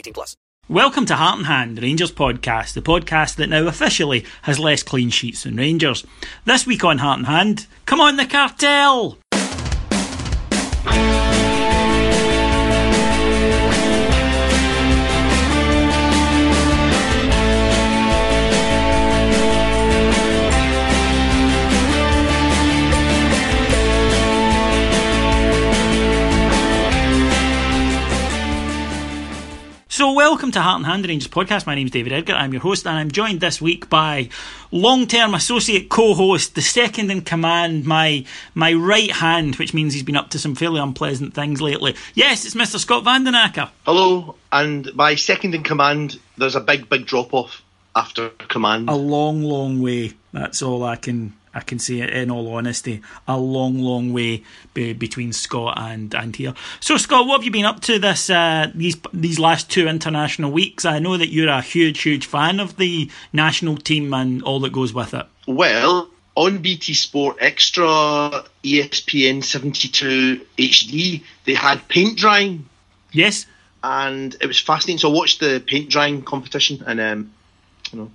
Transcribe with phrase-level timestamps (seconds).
[0.00, 0.36] 18 plus.
[0.68, 5.10] Welcome to Heart and Hand, Rangers podcast, the podcast that now officially has less clean
[5.10, 6.06] sheets than Rangers.
[6.44, 9.18] This week on Heart and Hand, come on the cartel!
[30.50, 31.64] Welcome to Heart and Hand Rangers podcast.
[31.64, 32.32] My name is David Edgar.
[32.32, 34.30] I'm your host, and I'm joined this week by
[34.72, 38.24] long-term associate co-host, the second in command, my
[38.56, 41.94] my right hand, which means he's been up to some fairly unpleasant things lately.
[42.14, 42.80] Yes, it's Mr.
[42.80, 43.70] Scott Vandenacker.
[43.86, 47.62] Hello, and my second in command, there's a big, big drop off
[47.94, 48.88] after command.
[48.88, 50.14] A long, long way.
[50.32, 54.44] That's all I can I can say it in all honesty, a long, long way
[54.72, 56.54] be, between Scott and and here.
[56.78, 60.52] So, Scott, what have you been up to this uh, these these last two international
[60.52, 60.84] weeks?
[60.84, 64.72] I know that you're a huge, huge fan of the national team and all that
[64.72, 65.26] goes with it.
[65.46, 72.68] Well, on BT Sport Extra, ESPN 72 HD, they had paint drying.
[73.12, 73.46] Yes.
[73.82, 74.98] And it was fascinating.
[74.98, 77.32] So I watched the paint drying competition, and um,
[77.92, 78.10] you know,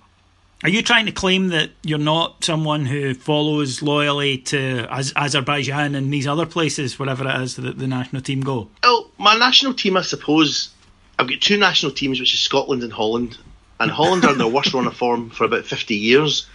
[0.66, 6.12] are you trying to claim that you're not someone who follows loyally to Azerbaijan and
[6.12, 8.68] these other places, wherever it is that the national team go?
[8.81, 10.72] Well, my national team, I suppose,
[11.20, 13.38] I've got two national teams, which is Scotland and Holland.
[13.80, 16.48] And Holland are in their worst run of form for about 50 years,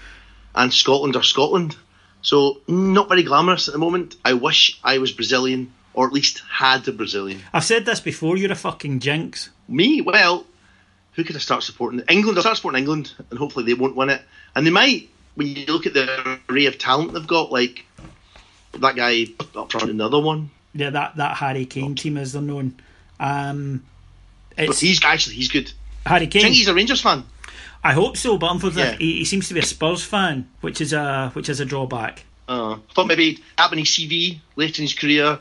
[0.57, 1.77] and Scotland are Scotland.
[2.21, 4.17] So, not very glamorous at the moment.
[4.25, 7.43] I wish I was Brazilian, or at least had a Brazilian.
[7.53, 9.51] I've said this before, you're a fucking jinx.
[9.69, 10.01] Me?
[10.01, 10.47] Well,
[11.21, 12.01] who could I start supporting?
[12.09, 12.39] England.
[12.39, 14.23] I'll start supporting England, and hopefully they won't win it.
[14.55, 15.09] And they might.
[15.35, 17.85] When you look at the array of talent they've got, like
[18.79, 20.51] that guy up front, another one.
[20.75, 22.75] Yeah, that that Harry Kane team, as they're known.
[23.19, 23.85] Um,
[24.57, 25.73] but he's actually he's good.
[26.07, 26.41] Harry Kane.
[26.41, 27.25] I think he's a Rangers fan.
[27.85, 29.13] I hope so, but unfortunately, yeah.
[29.13, 32.25] he, he, seems to be a Spurs fan, which is a which is a drawback.
[32.49, 35.39] Uh, I thought maybe having his CV later in his career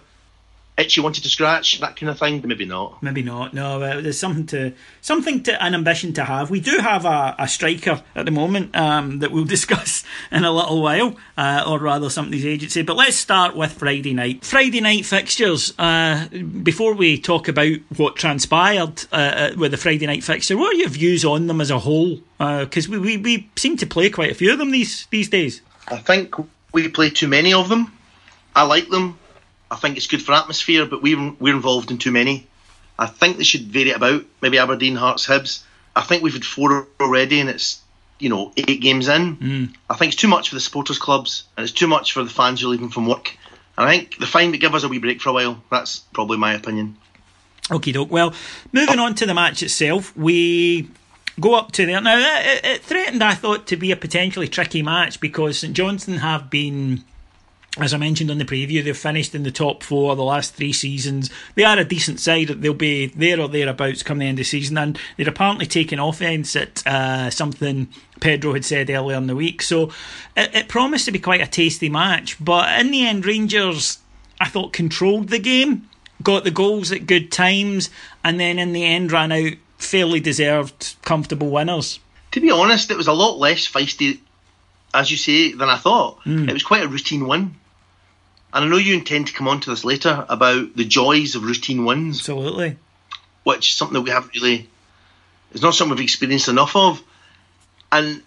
[0.80, 2.42] itch you wanted to scratch, that kind of thing.
[2.46, 3.02] Maybe not.
[3.04, 3.54] Maybe not.
[3.54, 6.50] No, there's something to something to an ambition to have.
[6.50, 10.52] We do have a, a striker at the moment um, that we'll discuss in a
[10.52, 12.82] little while, uh, or rather somebody's agency.
[12.82, 14.46] But let's start with Friday night.
[14.46, 15.74] Friday night fixtures.
[15.78, 16.28] Uh,
[16.64, 20.78] before we talk about what transpired uh, uh with the Friday night fixture, what are
[20.78, 22.20] your views on them as a whole?
[22.38, 25.30] Because uh, we, we we seem to play quite a few of them these these
[25.30, 25.62] days.
[25.88, 26.36] I think
[26.72, 27.92] we play too many of them.
[28.56, 29.18] I like them.
[29.72, 32.48] I think it's good for atmosphere, but we're, we're involved in too many.
[32.98, 34.26] I think they should vary it about.
[34.42, 35.64] Maybe Aberdeen, Hearts, Hibs.
[35.96, 37.82] I think we've had four already, and it's
[38.20, 39.38] you know eight games in.
[39.38, 39.76] Mm.
[39.90, 42.30] I think it's too much for the supporters clubs, and it's too much for the
[42.30, 43.38] fans who are leaving from work.
[43.78, 45.64] And I think the fine to give us a wee break for a while.
[45.72, 46.98] That's probably my opinion.
[47.72, 48.12] Okay, doke.
[48.12, 48.34] Well,
[48.74, 50.90] moving on to the match itself, we
[51.40, 52.02] go up to there.
[52.02, 56.18] Now, it, it, threatened, I thought, to be a potentially tricky match because St Johnstone
[56.18, 57.04] have been
[57.78, 60.74] as I mentioned on the preview, they've finished in the top four the last three
[60.74, 61.30] seasons.
[61.56, 62.48] They are a decent side.
[62.48, 66.00] They'll be there or thereabouts come the end of the season, and they're apparently taking
[66.00, 67.88] offence at uh, something
[68.20, 69.62] Pedro had said earlier in the week.
[69.62, 69.92] So
[70.36, 72.44] it, it promised to be quite a tasty match.
[72.44, 74.00] But in the end, Rangers,
[74.42, 75.88] I thought, controlled the game.
[76.24, 77.90] got the goals at good times,
[78.24, 82.00] and then in the end ran out fairly deserved, comfortable winners.
[82.32, 84.20] To be honest, it was a lot less feisty,
[84.94, 86.20] as you say, than I thought.
[86.26, 87.56] It was quite a routine win.
[88.52, 91.44] And I know you intend to come on to this later about the joys of
[91.44, 92.78] routine wins, Absolutely.
[93.44, 94.68] which is something that we haven't really,
[95.52, 97.04] it's not something we've experienced enough of.
[97.92, 98.24] And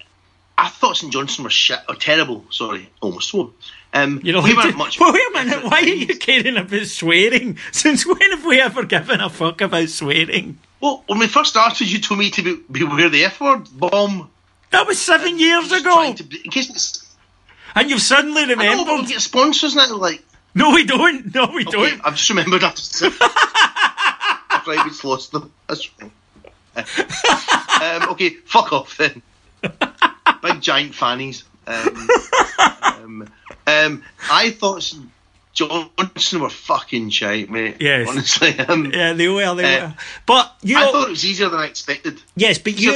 [0.56, 3.50] I thought St Johnstone were shit, or terrible, sorry, almost swore.
[3.92, 4.98] Um, You know, we weren't much.
[5.00, 7.58] wait a minute, why are you caring about swearing?
[7.72, 10.60] Since when have we ever given a fuck about swearing?
[10.80, 14.30] Well, when we first started, you told me to be, beware the F word, bomb.
[14.72, 17.14] That was seven years ago, be- in case it's,
[17.74, 18.66] and you've suddenly remembered.
[18.66, 20.22] I know, we get sponsors now, like,
[20.54, 21.34] No, we don't.
[21.34, 22.00] No, we Okay, don't.
[22.04, 25.52] I've just remembered after after I've just lost them.
[25.68, 26.10] That's wrong.
[26.76, 29.22] um, okay, fuck off then.
[30.42, 31.44] Big giant fannies.
[31.66, 32.08] Um,
[32.82, 33.28] um,
[33.66, 34.92] um, I thought
[35.52, 37.76] Johnstone were fucking shite, mate.
[37.80, 38.08] Yes.
[38.08, 38.54] honestly.
[38.68, 39.54] Um, Yeah, they were.
[39.54, 39.94] They Uh, were.
[40.24, 42.22] But you I thought it was easier than I expected.
[42.36, 42.92] Yes, but you,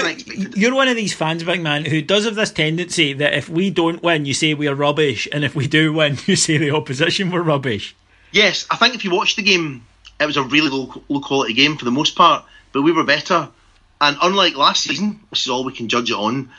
[0.56, 3.70] you're one of these fans, big man, who does have this tendency that if we
[3.70, 6.70] don't win, you say we are rubbish, and if we do win, you say the
[6.70, 7.94] opposition were rubbish.
[8.32, 9.84] Yes, I think if you watch the game,
[10.20, 13.04] it was a really low, low quality game for the most part, but we were
[13.04, 13.48] better.
[14.00, 16.50] And unlike last season, which is all we can judge it on,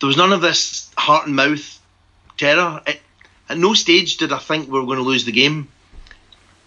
[0.00, 1.78] there was none of this heart and mouth
[2.38, 2.80] terror.
[2.86, 3.01] It,
[3.52, 5.68] at no stage did I think we were going to lose the game.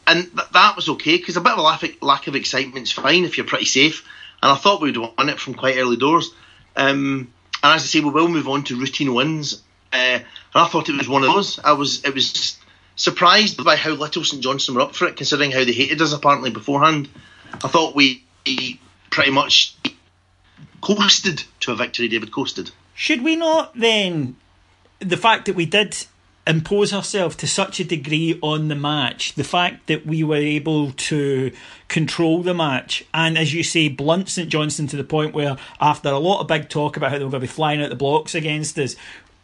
[0.08, 3.38] And th- that was okay, because a bit of a lack, of excitement's fine if
[3.38, 4.08] you're pretty safe.
[4.42, 6.32] And I thought we'd won it from quite early doors.
[6.76, 7.34] Um,
[7.64, 9.64] and as I say, we will move on to routine wins.
[9.92, 10.24] Uh, and
[10.54, 11.58] I thought it was one of those.
[11.58, 12.58] I was it was
[12.96, 16.14] surprised by how little St Johnstone were up for it, considering how they hated us
[16.14, 17.10] apparently beforehand.
[17.52, 18.24] I thought we
[19.10, 19.76] pretty much
[20.82, 22.10] coasted to a victory.
[22.10, 22.70] David coasted.
[22.94, 24.36] Should we not then,
[25.00, 25.98] the fact that we did
[26.48, 30.92] impose ourselves to such a degree on the match, the fact that we were able
[30.92, 31.52] to
[31.88, 36.10] control the match, and as you say, blunt St Johnstone to the point where after
[36.10, 37.96] a lot of big talk about how they were going to be flying out the
[37.96, 38.96] blocks against us,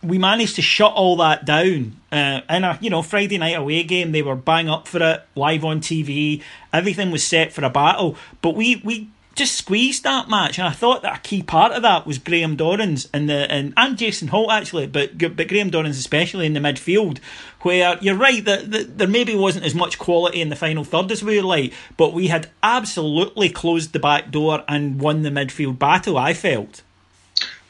[0.04, 3.84] we managed to shut all that down uh, in a you know Friday night away
[3.84, 4.12] game.
[4.12, 6.42] They were bang up for it, live on TV.
[6.74, 10.72] Everything was set for a battle, but we we just squeezed that match, and I
[10.72, 14.28] thought that a key part of that was Graeme Dorrans and the and, and Jason
[14.28, 17.20] Holt actually, but but Graeme Dorrans especially in the midfield,
[17.62, 21.12] where you're right that, that there maybe wasn't as much quality in the final third
[21.12, 25.30] as we would like, but we had absolutely closed the back door and won the
[25.30, 26.18] midfield battle.
[26.18, 26.82] I felt.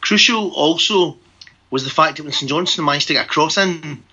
[0.02, 1.18] Crucial also
[1.70, 4.04] was the fact that when St Johnstone managed to get a cross in,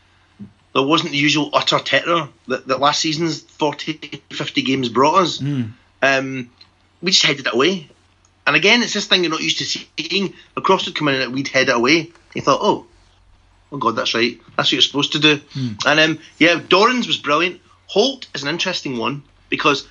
[0.74, 5.40] there wasn't the usual utter terror that, that last season's 40, 50 games brought us.
[6.02, 6.50] Um,
[7.02, 7.88] we just headed it away.
[8.46, 10.34] And again, it's this thing you're not used to seeing.
[10.56, 12.10] Across cross would come in and we'd head it away.
[12.34, 12.86] You thought, oh,
[13.70, 14.40] oh God, that's right.
[14.56, 15.40] That's what you're supposed to do.
[15.86, 17.60] And um, yeah, Dorrans was brilliant.
[17.86, 19.86] Holt is an interesting one because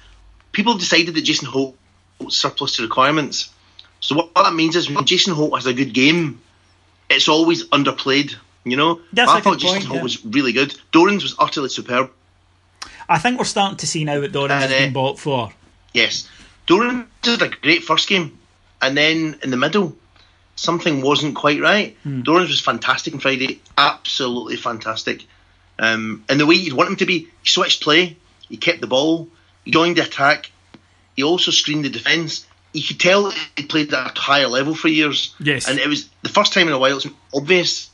[0.51, 1.77] people have decided that Jason Holt
[2.29, 3.49] surplus to requirements.
[3.99, 6.41] So what, what that means is when Jason Holt has a good game,
[7.09, 8.35] it's always underplayed.
[8.63, 10.03] You know, That's I thought Jason point, Holt yeah.
[10.03, 10.75] was really good.
[10.91, 12.11] Dorrans was utterly superb.
[13.07, 15.51] I think we're starting to see now what Dorrans has And, uh, been bought for.
[15.93, 16.27] Yes,
[16.67, 18.37] Dorrans did a great first game,
[18.81, 19.95] and then in the middle,
[20.55, 21.97] something wasn't quite right.
[22.03, 22.21] Hmm.
[22.21, 25.25] Dorrans was fantastic on Friday, absolutely fantastic.
[25.79, 28.17] Um, and the way you'd want him to be, he switched play,
[28.49, 29.29] he kept the ball,
[29.63, 30.51] he joined the attack,
[31.15, 32.45] he also screened the defence.
[32.73, 35.33] You could tell he played at a higher level for years.
[35.39, 35.67] Yes.
[35.67, 37.89] and it was the first time in a while it's obvious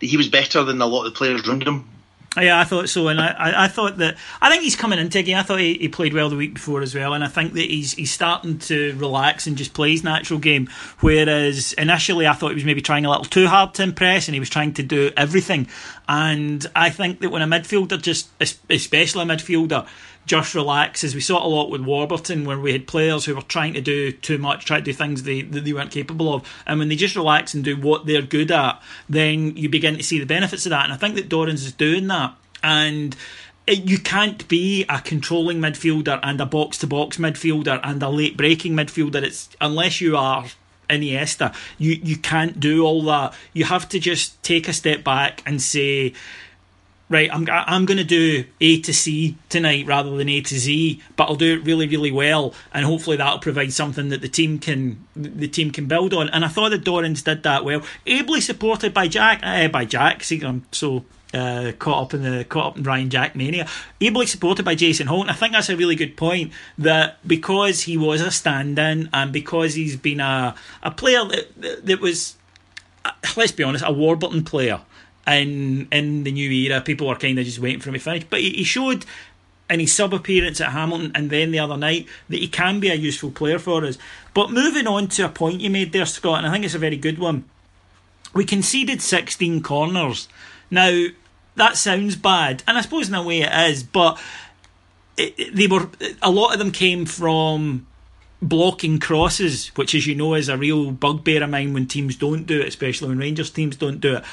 [0.00, 1.88] that he was better than a lot of the players around him.
[2.36, 5.34] Yeah, I thought so, and I, I, thought that I think he's coming into a.
[5.34, 7.66] I thought he, he played well the week before as well, and I think that
[7.66, 10.70] he's he's starting to relax and just play his natural game.
[11.00, 14.34] Whereas initially, I thought he was maybe trying a little too hard to impress, and
[14.34, 15.68] he was trying to do everything.
[16.08, 19.86] And I think that when a midfielder just, especially a midfielder,
[20.26, 21.14] just relaxes.
[21.14, 23.80] We saw it a lot with Warburton, where we had players who were trying to
[23.80, 26.88] do too much, trying to do things they that they weren't capable of, and when
[26.88, 30.26] they just relax and do what they're good at, then you begin to see the
[30.26, 30.84] benefits of that.
[30.84, 33.16] And I think that Dorrans is doing that, and.
[33.68, 38.36] You can't be a controlling midfielder and a box to box midfielder and a late
[38.36, 39.22] breaking midfielder.
[39.22, 40.46] It's unless you are
[40.90, 43.34] Iniesta, you you can't do all that.
[43.52, 46.12] You have to just take a step back and say,
[47.12, 51.00] right, I'm I'm going to do A to C tonight rather than A to Z,
[51.14, 54.58] but I'll do it really really well, and hopefully that'll provide something that the team
[54.58, 56.28] can the team can build on.
[56.30, 60.24] And I thought that Dorrans did that well, ably supported by Jack uh, by Jack.
[60.24, 61.04] See, I'm so.
[61.34, 63.66] Uh, caught up in the caught up in Ryan Jack mania,
[64.02, 65.22] ably supported by Jason Holt.
[65.22, 69.32] And I think that's a really good point that because he was a stand-in and
[69.32, 72.36] because he's been a a player that that, that was
[73.06, 74.82] uh, let's be honest, a Warburton player
[75.26, 76.80] in in the new era.
[76.80, 79.04] People were kind of just waiting for him to finish, but he, he showed
[79.70, 82.90] in his sub appearance at Hamilton and then the other night that he can be
[82.90, 83.96] a useful player for us.
[84.34, 86.78] But moving on to a point you made there, Scott, and I think it's a
[86.78, 87.44] very good one.
[88.34, 90.28] We conceded 16 corners.
[90.70, 91.06] Now,
[91.54, 94.20] that sounds bad, and I suppose in a way it is, but
[95.16, 95.88] it, they were
[96.22, 97.86] a lot of them came from
[98.40, 102.46] blocking crosses, which, as you know, is a real bugbear of mine when teams don't
[102.46, 104.24] do it, especially when Rangers teams don't do it.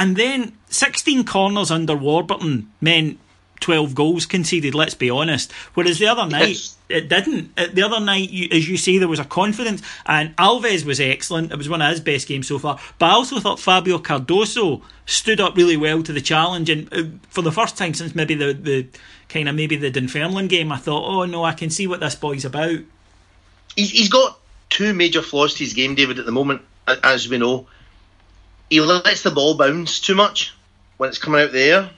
[0.00, 3.18] And then 16 corners under Warburton meant
[3.60, 5.52] 12 goals conceded, let's be honest.
[5.74, 6.76] Whereas the other night, Yes.
[6.88, 7.52] it didn't.
[7.58, 10.98] Uh, The other night, you, as you say, there was a confidence, and Alves was
[11.00, 11.52] excellent.
[11.52, 12.80] It was one of his best games so far.
[12.98, 17.02] But I also thought Fabio Cardoso stood up really well to the challenge, and uh,
[17.28, 18.86] for the first time since maybe the, the
[19.28, 22.14] kind of maybe the Dunfermline game, I thought, oh no, I can see what this
[22.14, 22.78] boy's about.
[23.76, 24.38] he's, he's got
[24.70, 27.66] two major flaws to his game, David, at the moment, as we know.
[28.70, 30.54] He lets the ball bounce too much
[30.96, 31.90] when it's coming out the air.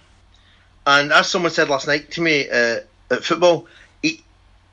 [0.87, 3.67] And as someone said last night to me uh, at football,
[4.02, 4.25] he,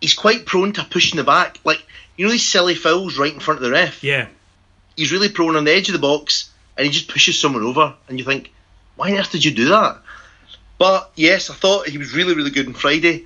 [0.01, 1.59] he's quite prone to pushing the back.
[1.63, 4.03] Like, you know, these silly fouls right in front of the ref?
[4.03, 4.27] Yeah.
[4.95, 7.93] He's really prone on the edge of the box and he just pushes someone over.
[8.07, 8.51] And you think,
[8.95, 9.97] why on earth did you do that?
[10.77, 13.25] But yes, I thought he was really, really good on Friday.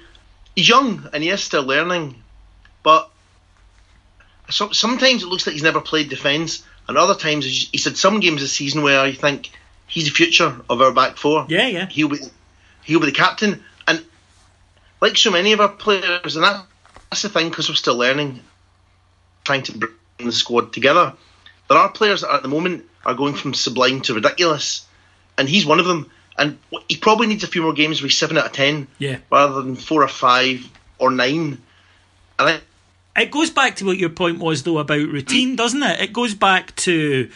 [0.55, 2.15] He's young and he is still learning.
[2.81, 3.09] But
[4.49, 8.41] sometimes it looks like he's never played defence, and other times he said some games
[8.41, 9.49] this season where I think
[9.87, 11.45] he's the future of our back four.
[11.49, 11.87] Yeah, yeah.
[11.87, 12.17] He'll be
[12.83, 14.03] he'll be the captain, and
[15.01, 16.65] like so many of our players, and that,
[17.09, 18.39] that's the thing because we're still learning,
[19.43, 21.13] trying to bring the squad together.
[21.69, 24.85] There are players that are, at the moment are going from sublime to ridiculous,
[25.37, 26.09] and he's one of them.
[26.35, 26.57] And
[26.89, 29.17] he probably needs a few more games with seven out of ten, Yeah.
[29.31, 31.61] rather than four or five or nine.
[32.39, 32.59] And I,
[33.15, 36.01] It goes back to what your point was, though, about routine, doesn't it?
[36.01, 37.29] It goes back to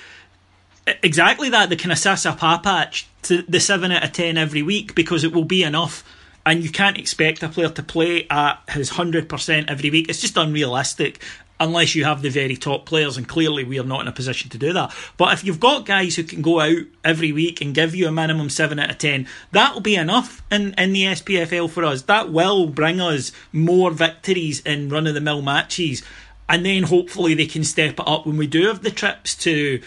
[1.03, 4.95] exactly that the kind of Sasa Papac to the 7 out of 10 every week
[4.95, 6.03] because it will be enough.
[6.47, 10.07] And you can't expect a player to play at his 100% every week.
[10.07, 11.21] It's just unrealistic
[11.59, 14.49] unless you have the very top players, and clearly we are not in a position
[14.51, 14.95] to do that.
[15.17, 18.13] But if you've got guys who can go out every week and give you a
[18.13, 22.03] minimum 7 out of 10, that will be enough in, in the SPFL for us.
[22.03, 26.01] That will bring us more victories in run of the mill matches.
[26.47, 29.81] And then hopefully they can step it up when we do have the trips to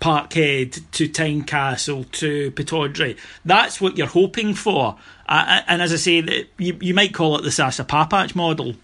[0.00, 3.16] Parkhead, to Tynecastle, to Pittodrie.
[3.42, 4.98] That's what you're hoping for.
[5.26, 8.74] Uh, and as I say, you, you might call it the Sasa Papac model.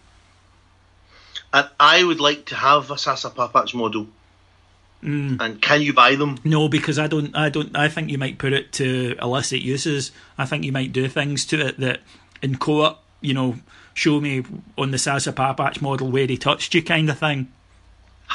[1.53, 4.07] and I would like to have a Sasa Papac model.
[5.03, 5.41] Mm.
[5.41, 6.39] And can you buy them?
[6.45, 7.35] No, because I don't.
[7.35, 7.75] I don't.
[7.77, 10.13] I think you might put it to illicit uses.
[10.37, 12.01] I think you might do things to it that
[12.43, 13.57] in co-op, you know,
[13.95, 14.45] show me
[14.77, 17.51] on the Sasa Papac model where he touched you, kind of thing.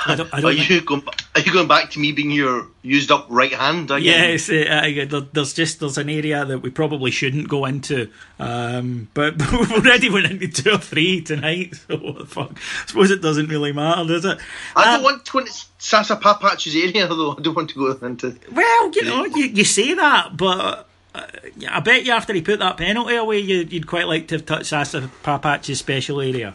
[0.08, 0.34] I don't.
[0.34, 1.04] I Are don't think- you going?
[1.36, 4.04] Are you going back to me being your used up right hand again?
[4.04, 8.10] Yes, uh, uh, there's just there's an area that we probably shouldn't go into,
[8.40, 11.76] um, but, but we've already went into two or three tonight.
[11.88, 12.52] So what the fuck?
[12.54, 14.38] I suppose it doesn't really matter, does it?
[14.76, 17.36] I Um, don't want to go into Sasa Papac's area though.
[17.38, 18.36] I don't want to go into.
[18.52, 21.22] Well, you know, you, you say that, but uh,
[21.70, 24.46] I bet you after he put that penalty away, you, you'd quite like to have
[24.46, 26.54] touched Sasa Papac's special area.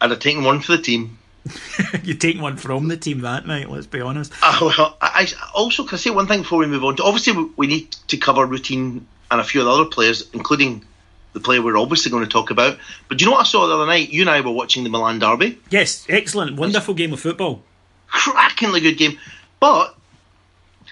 [0.00, 1.18] I'd have taken one for the team.
[2.04, 3.70] You'd take one from the team that night.
[3.70, 4.32] Let's be honest.
[4.42, 6.96] Uh, well, I, I also can I say one thing before we move on.
[6.96, 10.28] To, obviously, we, we need to cover routine and a few of the other players,
[10.32, 10.84] including
[11.32, 12.78] the player we're obviously going to talk about.
[13.08, 14.10] But do you know what I saw the other night?
[14.10, 15.58] You and I were watching the Milan derby.
[15.70, 17.62] Yes, excellent, wonderful game of football.
[18.08, 19.18] crackingly good game.
[19.60, 19.94] But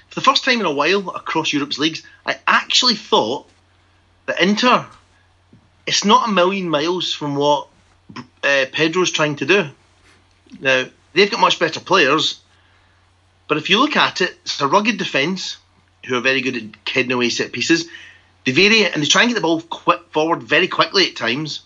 [0.09, 3.49] for the first time in a while across Europe's leagues, I actually thought
[4.27, 4.87] that Inter,
[5.87, 7.69] it's not a million miles from what
[8.43, 9.69] uh, Pedro's trying to do.
[10.61, 12.41] Now, they've got much better players,
[13.49, 15.57] but if you look at it, it's a rugged defence
[16.07, 17.89] who are very good at heading away set pieces.
[18.45, 21.61] They vary and they try and get the ball quick forward very quickly at times,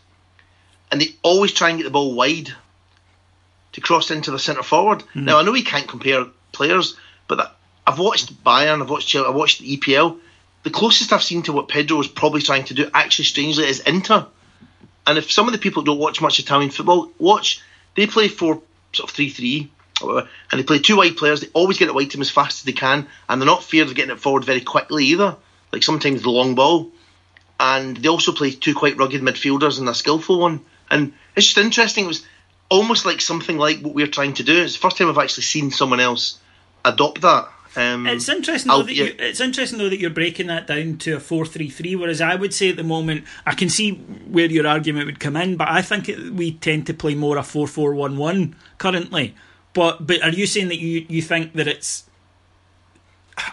[0.90, 2.52] and they always try and get the ball wide
[3.72, 5.02] to cross into the centre forward.
[5.12, 5.24] Hmm.
[5.24, 6.96] Now I know we can't compare players,
[7.28, 10.18] but that, I've watched Bayern, I've watched Chelsea, I've watched the EPL.
[10.62, 13.80] The closest I've seen to what Pedro was probably trying to do, actually strangely, is
[13.80, 14.26] Inter.
[15.06, 17.60] And if some of the people don't watch much Italian football, watch
[17.94, 18.62] they play four
[18.92, 19.70] sort of three three,
[20.00, 21.40] and they play two wide players.
[21.40, 23.64] They always get it wide to them as fast as they can, and they're not
[23.64, 25.36] feared of getting it forward very quickly either.
[25.72, 26.90] Like sometimes the long ball,
[27.58, 30.60] and they also play two quite rugged midfielders and a skillful one.
[30.90, 32.04] And it's just interesting.
[32.04, 32.26] It was
[32.68, 34.62] almost like something like what we're trying to do.
[34.62, 36.38] It's the first time I've actually seen someone else
[36.84, 37.48] adopt that.
[37.74, 41.16] Um, It's interesting though that you, it's interesting though that you're breaking that down to
[41.16, 41.96] a four three three.
[41.96, 45.36] Whereas I would say at the moment I can see where your argument would come
[45.36, 48.56] in, but I think it, we tend to play more a four four one one
[48.78, 49.34] currently.
[49.72, 52.04] But but are you saying that you, you think that it's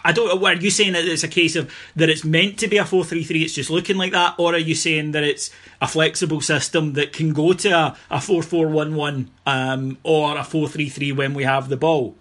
[0.04, 0.42] I don't.
[0.42, 3.04] Are you saying that it's a case of that it's meant to be a four
[3.04, 3.42] three three?
[3.42, 5.50] It's just looking like that, or are you saying that it's
[5.80, 10.36] a flexible system that can go to a, a four four one one um, or
[10.36, 12.16] a four three three when we have the ball?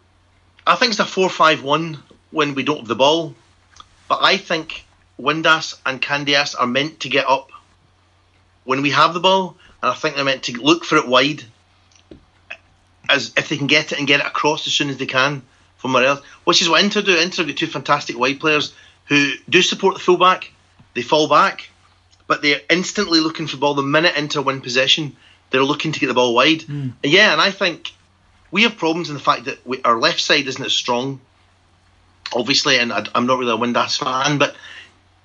[0.65, 1.99] I think it's a four-five-one
[2.31, 3.35] when we don't have the ball,
[4.07, 4.85] but I think
[5.19, 7.49] Windass and Candeias are meant to get up
[8.63, 11.43] when we have the ball, and I think they're meant to look for it wide,
[13.09, 15.41] as if they can get it and get it across as soon as they can
[15.77, 16.21] from else.
[16.43, 17.17] Which is what Inter do.
[17.17, 18.73] Inter have got two fantastic wide players
[19.05, 20.51] who do support the fullback.
[20.93, 21.69] They fall back,
[22.27, 23.73] but they're instantly looking for the ball.
[23.73, 25.15] The minute Inter win possession,
[25.49, 26.63] they're looking to get the ball wide.
[26.63, 26.89] Hmm.
[27.03, 27.93] And yeah, and I think
[28.51, 31.21] we have problems in the fact that we, our left side isn't as strong.
[32.33, 34.55] Obviously, and I, I'm not really a Windass fan, but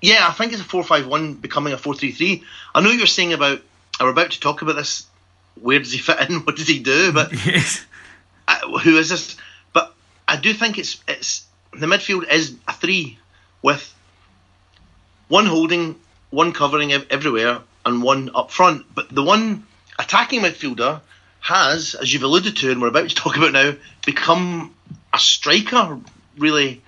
[0.01, 2.43] yeah, I think it's a four-five-one becoming a four-three-three.
[2.73, 3.61] I know you're saying about.
[3.99, 5.07] We're about to talk about this.
[5.55, 6.39] Where does he fit in?
[6.45, 7.13] What does he do?
[7.13, 7.31] But
[8.47, 9.37] uh, who is this?
[9.71, 9.93] But
[10.27, 13.19] I do think it's it's the midfield is a three
[13.61, 13.93] with
[15.27, 18.93] one holding, one covering everywhere, and one up front.
[18.93, 19.65] But the one
[19.97, 21.01] attacking midfielder
[21.45, 23.73] has, as you've alluded to, and we're about to talk about now,
[24.05, 24.73] become
[25.13, 25.99] a striker,
[26.37, 26.81] really.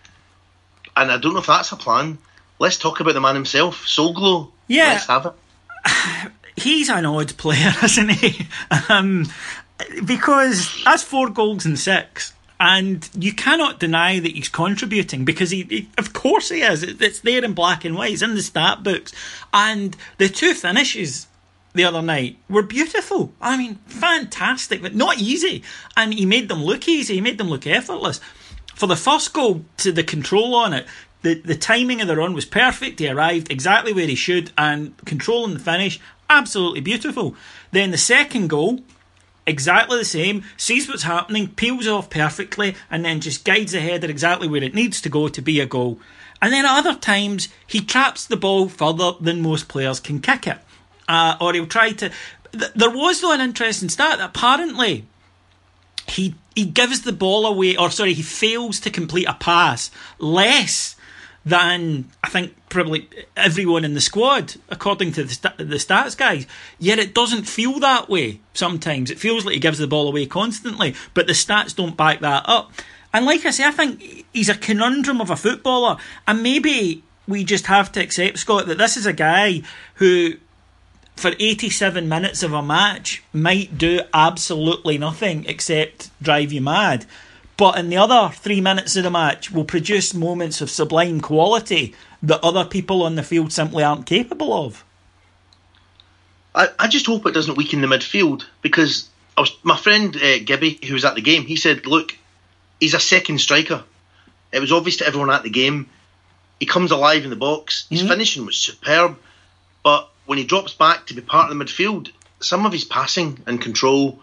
[0.95, 2.17] And I don't know if that's a plan.
[2.57, 4.51] Let's talk about the man himself, Solglow.
[4.67, 4.93] Yeah.
[4.93, 6.31] Let's have it.
[6.55, 8.47] he's an odd player, isn't he?
[8.89, 9.27] Um,
[10.03, 12.33] because that's four goals and six.
[12.59, 16.81] And you cannot deny that he's contributing because he, he of course he is.
[16.81, 18.13] It's there in black and white.
[18.13, 19.13] It's in the stat books.
[19.53, 21.27] And the two finishes
[21.77, 23.31] the other night were beautiful.
[23.39, 25.63] I mean, fantastic, but not easy.
[25.95, 27.15] And he made them look easy.
[27.15, 28.19] He made them look effortless.
[28.75, 30.85] For the first goal, to the control on it,
[31.23, 32.99] the, the timing of the run was perfect.
[32.99, 37.35] He arrived exactly where he should, and controlling the finish, absolutely beautiful.
[37.71, 38.81] Then the second goal,
[39.47, 44.09] exactly the same, sees what's happening, peels off perfectly, and then just guides the header
[44.09, 45.99] exactly where it needs to go to be a goal.
[46.41, 50.45] And then at other times, he traps the ball further than most players can kick
[50.45, 50.59] it.
[51.07, 52.11] Uh, or he'll try to.
[52.51, 55.05] Th- there was, though, an interesting stat apparently
[56.07, 60.95] he he gives the ball away, or sorry, he fails to complete a pass less
[61.45, 66.45] than I think probably everyone in the squad, according to the, st- the stats guys.
[66.79, 69.11] Yet it doesn't feel that way sometimes.
[69.11, 72.43] It feels like he gives the ball away constantly, but the stats don't back that
[72.49, 72.71] up.
[73.13, 77.43] And like I say, I think he's a conundrum of a footballer, and maybe we
[77.43, 79.61] just have to accept, Scott, that this is a guy
[79.95, 80.33] who
[81.17, 87.05] for 87 minutes of a match might do absolutely nothing except drive you mad.
[87.57, 91.95] But in the other three minutes of the match will produce moments of sublime quality
[92.21, 94.83] that other people on the field simply aren't capable of.
[96.53, 100.39] I, I just hope it doesn't weaken the midfield because I was my friend uh,
[100.43, 102.17] Gibby, who was at the game, he said, "Look,
[102.79, 103.83] he's a second striker.
[104.51, 105.89] It was obvious to everyone at the game.
[106.59, 107.85] He comes alive in the box.
[107.89, 109.19] His finishing was superb,
[109.83, 113.39] but when he drops back to be part of the midfield, some of his passing
[113.47, 114.19] and control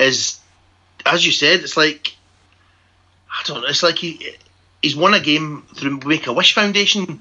[0.00, 0.40] is,
[1.06, 2.16] as you said, it's like
[3.30, 3.68] I don't know.
[3.68, 4.36] It's like he
[4.82, 7.20] he's won a game through Make a Wish Foundation.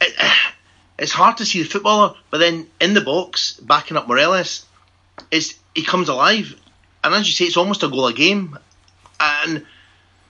[0.00, 0.14] It,
[0.98, 4.64] it's hard to see the footballer, but then in the box, backing up Morelos,
[5.30, 6.54] is he comes alive,
[7.02, 8.56] and as you say, it's almost a goal a game.
[9.18, 9.66] And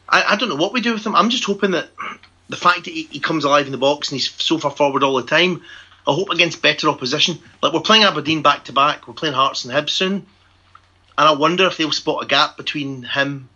[0.08, 1.14] I, I don't know what we do with him.
[1.14, 1.88] I'm just hoping that
[2.48, 5.02] the fact that he, he comes alive in the box and he's so far forward
[5.02, 5.62] all the time,
[6.06, 7.38] I hope against better opposition.
[7.62, 11.32] Like we're playing Aberdeen back to back, we're playing Hearts and Hibs soon, and I
[11.32, 13.48] wonder if they'll spot a gap between him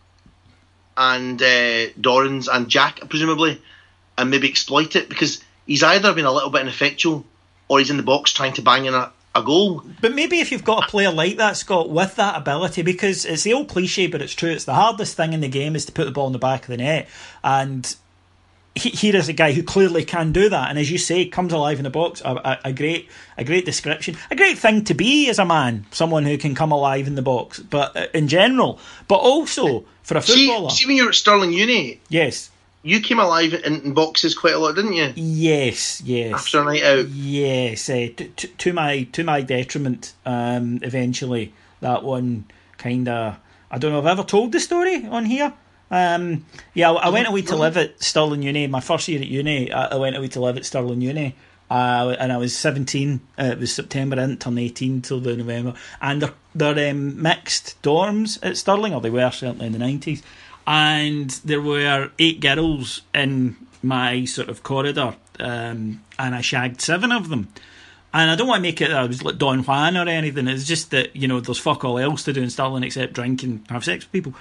[0.97, 3.61] and uh, Dorrans and Jack, presumably,
[4.17, 7.25] and maybe exploit it because he's either been a little bit ineffectual
[7.69, 9.83] or he's in the box trying to bang in a, a goal.
[10.01, 13.43] But maybe if you've got a player like that, Scott, with that ability, because it's
[13.43, 14.51] the old cliche, but it's true.
[14.51, 16.63] It's the hardest thing in the game is to put the ball in the back
[16.63, 17.09] of the net,
[17.43, 17.95] and
[18.77, 20.71] he, here is a guy who clearly can do that.
[20.71, 22.21] And as you say, comes alive in the box.
[22.25, 25.87] A, a, a great, a great description, a great thing to be as a man,
[25.91, 27.59] someone who can come alive in the box.
[27.59, 31.53] But uh, in general, but also for a footballer, see when you were at Stirling
[31.53, 32.51] Uni, yes,
[32.83, 35.13] you came alive in, in boxes quite a lot, didn't you?
[35.17, 36.35] yes, yes.
[36.35, 37.09] After a night out.
[37.09, 40.13] Yes, uh, to, to, to my to my detriment.
[40.25, 42.45] Um, eventually, that one
[42.79, 43.39] kind of.
[43.69, 45.53] I don't know if I ever told the story on here.
[45.91, 46.45] Um,
[46.75, 48.67] yeah, I, I went away to live at Stirling Uni.
[48.67, 51.35] My first year at uni, I, I went away to live at Stirling Uni.
[51.69, 53.21] Uh, and I was 17.
[53.39, 54.17] Uh, it was September.
[54.17, 55.75] I didn't turn 18 till the November.
[56.01, 60.23] And they're, they're um, mixed dorms at Stirling, or they were certainly in the 90s.
[60.67, 67.13] And there were eight girls in my sort of corridor, um, and I shagged seven
[67.13, 67.49] of them.
[68.13, 70.49] And I don't want to make it that I was like Don Juan or anything.
[70.49, 73.43] It's just that, you know, there's fuck all else to do in Stirling except drink
[73.43, 74.35] and have sex with people.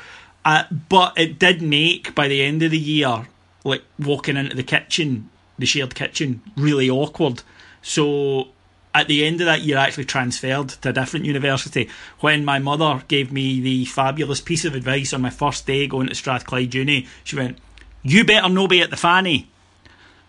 [0.45, 3.27] Uh, but it did make, by the end of the year,
[3.63, 7.41] like walking into the kitchen, the shared kitchen, really awkward.
[7.81, 8.49] So
[8.93, 11.89] at the end of that year, I actually transferred to a different university.
[12.19, 16.07] When my mother gave me the fabulous piece of advice on my first day going
[16.07, 17.57] to Strathclyde Uni, she went,
[18.03, 19.49] "You better no be at the fanny."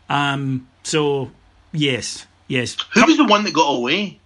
[0.08, 0.66] Um.
[0.82, 1.30] So
[1.72, 2.76] yes, yes.
[2.94, 4.18] Who was the one that got away?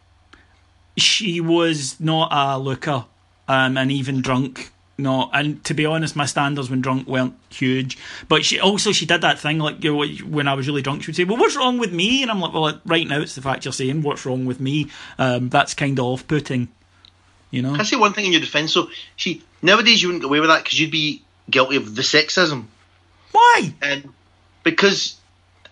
[0.96, 3.06] She was not a looker,
[3.48, 4.72] um, and even drunk.
[5.00, 7.98] No, and to be honest, my standards when drunk weren't huge.
[8.28, 11.02] But she also she did that thing like you know, when I was really drunk,
[11.02, 13.34] she would say, "Well, what's wrong with me?" And I'm like, "Well, right now it's
[13.34, 14.88] the fact you're saying what's wrong with me.
[15.18, 16.68] Um, that's kind of off-putting,
[17.50, 18.72] you know." Can I say one thing in your defence?
[18.72, 22.02] So, she nowadays you wouldn't get away with that because you'd be guilty of the
[22.02, 22.66] sexism.
[23.32, 23.74] Why?
[23.82, 24.12] And
[24.62, 25.16] because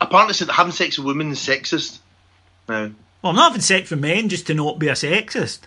[0.00, 1.98] apparently said that having sex with women is sexist.
[2.68, 2.90] Now
[3.22, 5.60] Well, I'm not having sex with men just to not be a sexist.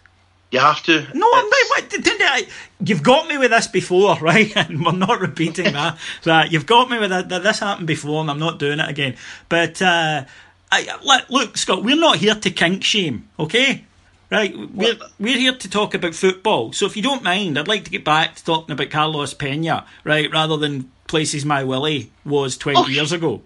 [0.52, 1.02] You have to.
[1.14, 1.68] No, I'm not.
[1.70, 2.46] What, didn't I,
[2.80, 4.56] you've got me with this before, right?
[4.56, 5.98] And we're not repeating that.
[6.24, 7.30] That you've got me with that.
[7.30, 9.16] that This happened before, and I'm not doing it again.
[9.50, 10.26] But uh,
[10.72, 13.86] I, look, look, Scott, we're not here to kink shame, okay?
[14.30, 16.72] Right, we're we're here to talk about football.
[16.72, 19.86] So if you don't mind, I'd like to get back to talking about Carlos Pena,
[20.06, 23.42] right, rather than places my Willie was twenty Oh, years ago.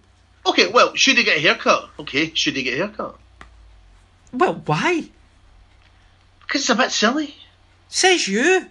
[0.46, 1.90] Okay, well, should he get a haircut?
[1.98, 3.18] Okay, should he get a haircut?
[4.32, 5.10] Well, why?
[6.48, 7.36] Because it's a bit silly.
[7.90, 8.68] Says you.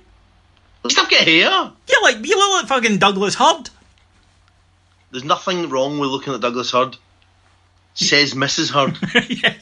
[0.82, 1.72] Let's not get hair.
[1.88, 3.70] You like you look like fucking Douglas Hurd.
[5.10, 6.96] There's nothing wrong with looking at Douglas Hurd.
[7.94, 8.70] Says Mrs.
[8.70, 8.98] Hurd.
[9.30, 9.54] yeah.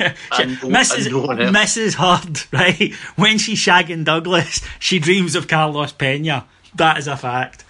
[0.00, 1.08] Yeah, And no- Mrs.
[1.50, 1.94] Mrs.
[1.94, 2.94] Hurd, right?
[3.16, 6.46] When she's shagging Douglas, she dreams of Carlos Pena.
[6.74, 7.64] That is a fact.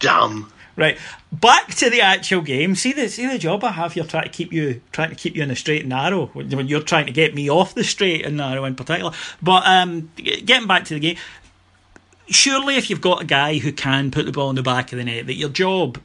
[0.00, 0.50] Damn.
[0.76, 0.98] Right.
[1.32, 2.74] Back to the actual game.
[2.74, 5.34] See the see the job I have here trying to keep you trying to keep
[5.34, 8.26] you in the straight and narrow when you're trying to get me off the straight
[8.26, 9.12] and narrow in particular.
[9.42, 11.16] But um getting back to the game,
[12.28, 14.98] surely if you've got a guy who can put the ball in the back of
[14.98, 15.98] the net, that your job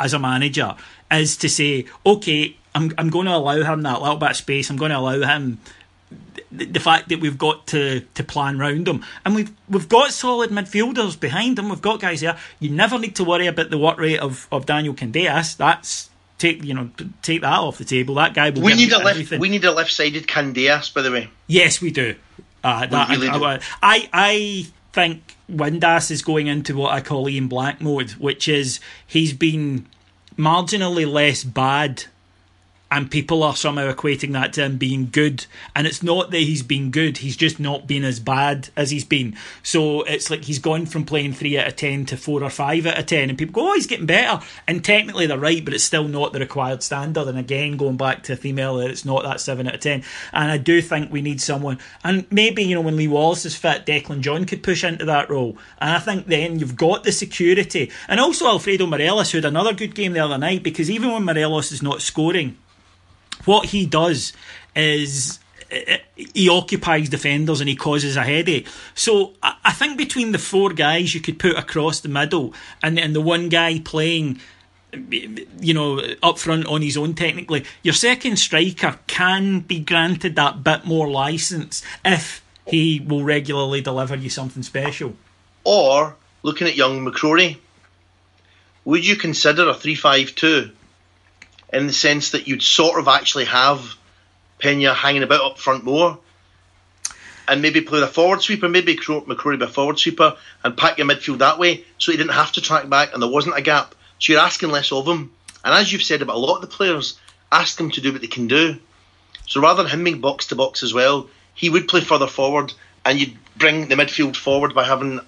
[0.00, 0.74] as a manager
[1.12, 4.70] is to say, okay, I'm I'm going to allow him that little bit of space.
[4.70, 5.60] I'm going to allow him
[6.52, 9.04] the, the fact that we've got to, to plan round them.
[9.24, 11.68] and we've we've got solid midfielders behind them.
[11.68, 12.38] We've got guys there.
[12.58, 15.56] You never need to worry about the work rate of, of Daniel Candeias.
[15.56, 16.90] That's take you know
[17.22, 18.16] take that off the table.
[18.16, 18.62] That guy will.
[18.62, 19.10] We need a left.
[19.10, 19.40] everything.
[19.40, 21.30] We need a left-sided Candeias, by the way.
[21.46, 22.16] Yes, we do.
[22.64, 23.44] Uh, that, really I, do.
[23.44, 28.48] I, I I think Windass is going into what I call Ian Black mode, which
[28.48, 29.86] is he's been
[30.36, 32.04] marginally less bad.
[32.92, 35.46] And people are somehow equating that to him being good.
[35.76, 39.04] And it's not that he's been good, he's just not been as bad as he's
[39.04, 39.36] been.
[39.62, 42.86] So it's like he's gone from playing 3 out of 10 to 4 or 5
[42.86, 43.28] out of 10.
[43.28, 44.44] And people go, oh, he's getting better.
[44.66, 47.28] And technically they're right, but it's still not the required standard.
[47.28, 50.02] And again, going back to female, it's not that 7 out of 10.
[50.32, 51.78] And I do think we need someone.
[52.02, 55.30] And maybe, you know, when Lee Wallace is fit, Declan John could push into that
[55.30, 55.56] role.
[55.78, 57.92] And I think then you've got the security.
[58.08, 61.24] And also Alfredo Morelos, who had another good game the other night, because even when
[61.24, 62.56] Morelos is not scoring,
[63.44, 64.32] what he does
[64.74, 65.38] is
[65.72, 68.66] uh, he occupies defenders and he causes a headache.
[68.94, 72.98] So I I think between the four guys you could put across the middle and
[72.98, 74.40] and the one guy playing
[75.60, 80.64] you know up front on his own technically your second striker can be granted that
[80.64, 85.14] bit more license if he will regularly deliver you something special
[85.64, 87.58] Or looking at young McCrorie,
[88.84, 90.70] would you consider a three-five-two
[91.72, 93.96] in the sense that you'd sort of actually have
[94.58, 96.18] Pena hanging about up front more,
[97.48, 100.98] and maybe play the forward sweeper, maybe Cro- McCrorie be a forward sweeper, and pack
[100.98, 103.62] your midfield that way, so he didn't have to track back and there wasn't a
[103.62, 103.94] gap.
[104.18, 105.32] So you're asking less of him,
[105.64, 107.18] and as you've said about a lot of the players,
[107.50, 108.76] ask them to do what they can do.
[109.46, 112.72] So rather than him being box to box as well, he would play further forward,
[113.04, 115.20] and you'd bring the midfield forward by having,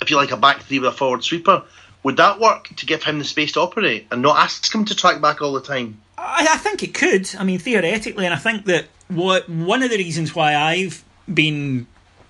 [0.00, 1.62] if you like, a back three with a forward sweeper.
[2.02, 4.94] Would that work to give him the space to operate and not ask him to
[4.94, 6.00] track back all the time?
[6.18, 7.34] I, I think it could.
[7.36, 11.86] I mean, theoretically, and I think that what one of the reasons why I've been,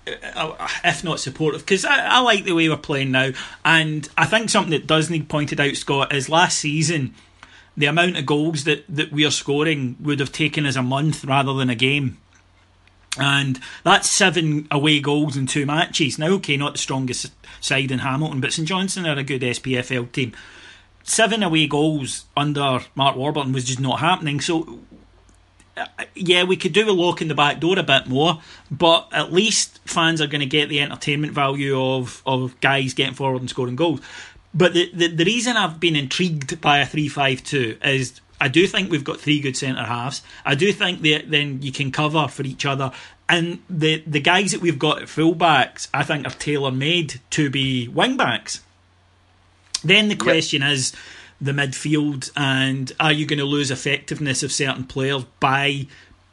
[0.07, 3.31] uh, if not supportive, because I, I like the way we're playing now,
[3.65, 7.15] and I think something that does need pointed out, Scott, is last season
[7.75, 11.25] the amount of goals that that we are scoring would have taken us a month
[11.25, 12.17] rather than a game.
[13.19, 16.17] And that's seven away goals in two matches.
[16.17, 20.11] Now, okay, not the strongest side in Hamilton, but St Johnstone are a good SPFL
[20.11, 20.33] team
[21.03, 24.39] seven away goals under Mark Warburton was just not happening.
[24.39, 24.79] So,
[25.77, 29.07] uh, yeah, we could do a lock in the back door a bit more, but
[29.11, 33.41] at least fans are going to get the entertainment value of, of guys getting forward
[33.41, 34.01] and scoring goals.
[34.53, 38.49] But the, the, the reason I've been intrigued by a 3 5 2 is I
[38.49, 40.21] do think we've got three good centre halves.
[40.43, 42.91] I do think that then you can cover for each other.
[43.29, 47.49] And the, the guys that we've got at fullbacks, I think, are tailor made to
[47.49, 48.61] be wing backs.
[49.81, 50.91] Then the question is
[51.39, 55.87] the midfield, and are you going to lose effectiveness of certain players by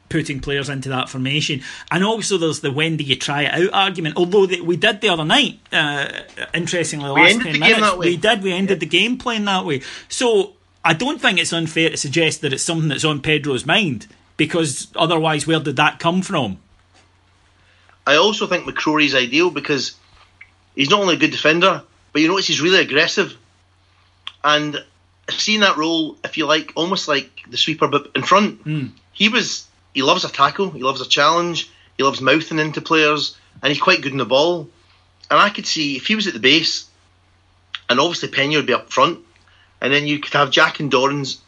[0.09, 1.61] putting players into that formation?
[1.91, 4.17] And also, there's the when do you try it out argument.
[4.17, 6.07] Although that we did the other night, uh,
[6.53, 8.07] interestingly, the We last ten the game minutes that way.
[8.07, 8.43] we did.
[8.43, 9.81] We ended the game playing that way.
[10.09, 14.07] So I don't think it's unfair to suggest that it's something that's on Pedro's mind
[14.37, 16.57] because otherwise, where did that come from?
[18.07, 19.95] I also think McCrorie's ideal because
[20.75, 23.37] he's not only a good defender, but you notice he's really aggressive.
[24.43, 24.83] And
[25.29, 28.87] seeing that role, if you like, almost like the sweeper but in front, hmm.
[29.13, 33.37] he was he loves a tackle, he loves a challenge, he loves mouthing into players,
[33.61, 34.69] and he's quite good in the ball.
[35.29, 36.89] And I could see if he was at the base,
[37.89, 39.19] and obviously Pena would be up front,
[39.81, 41.39] and then you could have Jack and Dorrans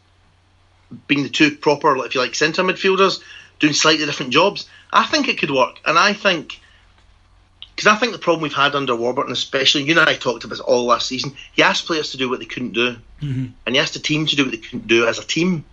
[1.08, 3.22] being the two proper, if you like, centre midfielders
[3.60, 4.68] doing slightly different jobs.
[4.92, 6.60] I think it could work, and I think
[7.76, 10.52] because I think the problem we've had under Warburton, especially you and I talked about
[10.52, 13.46] this all last season, he asked players to do what they couldn't do, Mm-hmm.
[13.66, 15.64] and he asked the team to do what they couldn't do as a team.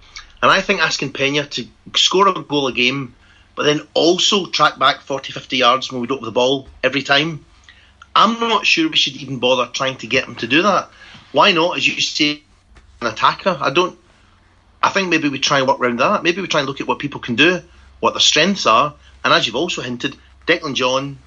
[0.41, 3.15] And I think asking Pena to score a goal a game,
[3.57, 7.03] but then also track back 40, 50 yards when we don't have the ball every
[7.03, 7.45] time,
[8.15, 10.91] I'm not sure we should even bother trying to get him to do that.
[11.33, 12.43] Why not, as you say,
[13.01, 13.57] an attacker?
[13.61, 13.99] I don't.
[14.83, 16.23] I think maybe we try and work around that.
[16.23, 17.61] Maybe we try and look at what people can do,
[18.01, 21.19] what their strengths are, and as you've also hinted, Declan John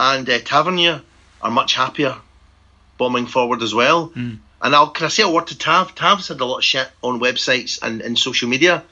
[0.00, 1.02] and uh, Tavernier
[1.42, 2.16] are much happier
[2.96, 4.12] bombing forward as well.
[4.14, 4.40] And
[4.74, 5.94] I'll can I say a word to Tav?
[5.94, 8.82] Tav's had a lot of shit on websites and, and social media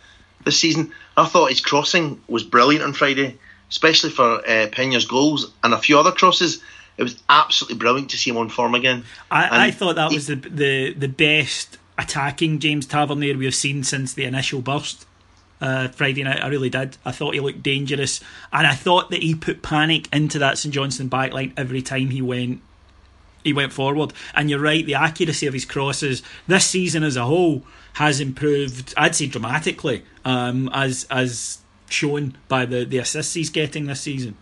[0.44, 0.92] this season.
[1.16, 3.38] I thought his crossing was brilliant on Friday,
[3.70, 6.62] especially for uh, Pena's goals and a few other crosses.
[6.98, 9.04] It was absolutely brilliant to see him on form again.
[9.30, 13.82] I, I thought that he- was the, the the best attacking James Tavernier we've seen
[13.84, 15.06] since the initial burst.
[15.58, 16.98] Uh, Friday night, I really did.
[17.04, 18.20] I thought he looked dangerous,
[18.52, 22.20] and I thought that he put panic into that St Johnstone backline every time he
[22.20, 22.60] went
[23.42, 24.12] he went forward.
[24.34, 27.62] And you're right, the accuracy of his crosses this season as a whole
[27.94, 28.92] has improved.
[28.96, 34.36] I'd say dramatically, um, as as shown by the the assists he's getting this season.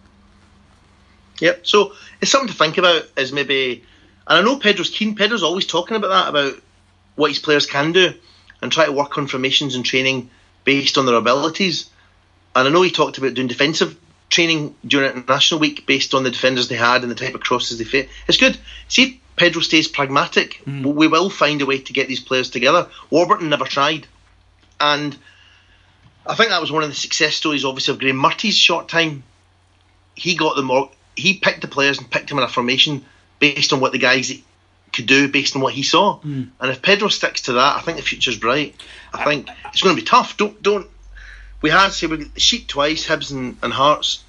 [1.40, 1.66] Yep.
[1.66, 3.04] So it's something to think about.
[3.16, 3.84] Is maybe,
[4.26, 5.14] and I know Pedro's keen.
[5.14, 6.62] Pedro's always talking about that about
[7.16, 8.12] what his players can do
[8.60, 10.30] and try to work on formations and training
[10.64, 11.90] based on their abilities.
[12.54, 13.98] And I know he talked about doing defensive
[14.30, 17.78] training during International Week based on the defenders they had and the type of crosses
[17.78, 18.08] they fit.
[18.26, 18.58] It's good.
[18.88, 20.56] See, Pedro stays pragmatic.
[20.64, 20.82] Hmm.
[20.82, 22.88] We will find a way to get these players together.
[23.10, 24.06] Warburton never tried,
[24.80, 25.16] and
[26.26, 29.24] I think that was one of the success stories, obviously, of Graeme Murty's short time
[30.14, 30.92] he got them all.
[31.16, 33.04] He picked the players and picked them in a formation
[33.38, 34.32] based on what the guys
[34.94, 36.18] could do, based on what he saw.
[36.18, 36.44] Hmm.
[36.60, 38.74] And if Pedro sticks to that, I think the future's bright.
[39.12, 40.36] I think it's going to be tough.
[40.36, 40.88] Don't don't.
[41.60, 44.22] We had say we sheep twice, Hibs and, and Hearts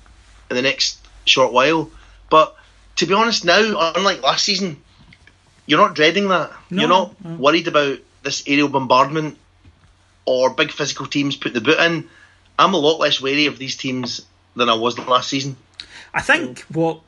[0.49, 1.89] in the next short while,
[2.29, 2.55] but
[2.97, 4.81] to be honest, now unlike last season,
[5.65, 6.51] you're not dreading that.
[6.69, 9.37] you're not worried about this aerial bombardment
[10.25, 12.09] or big physical teams putting the boot in.
[12.57, 14.25] I'm a lot less wary of these teams
[14.55, 15.57] than I was last season.
[16.13, 17.01] I think what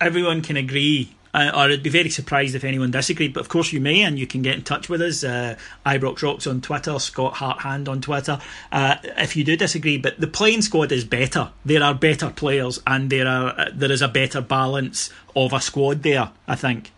[0.00, 3.72] everyone can agree, uh, or I'd be very surprised if anyone disagreed, but of course
[3.72, 5.24] you may, and you can get in touch with us.
[5.24, 9.98] Uh, Ibrox Rocks on Twitter, Scott Harthand on Twitter, uh, if you do disagree.
[9.98, 11.50] But the playing squad is better.
[11.64, 15.60] There are better players, and there are uh, there is a better balance of a
[15.60, 16.30] squad there.
[16.46, 16.92] I think.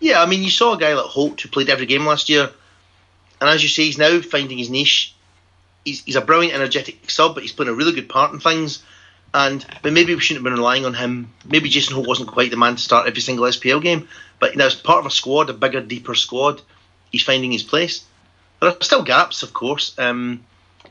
[0.00, 2.50] Yeah, I mean, you saw a guy like Holt who played every game last year,
[3.40, 5.14] and as you say, he's now finding his niche.
[5.84, 8.82] He's, he's a brilliant, energetic sub, but he's playing a really good part in things.
[9.34, 11.32] And but maybe we shouldn't have been relying on him.
[11.44, 14.58] Maybe Jason Holt wasn't quite the man to start every single SPL game, but you
[14.58, 16.62] know, as part of a squad, a bigger, deeper squad,
[17.10, 18.04] he's finding his place.
[18.60, 19.98] There are still gaps, of course.
[19.98, 20.44] Um,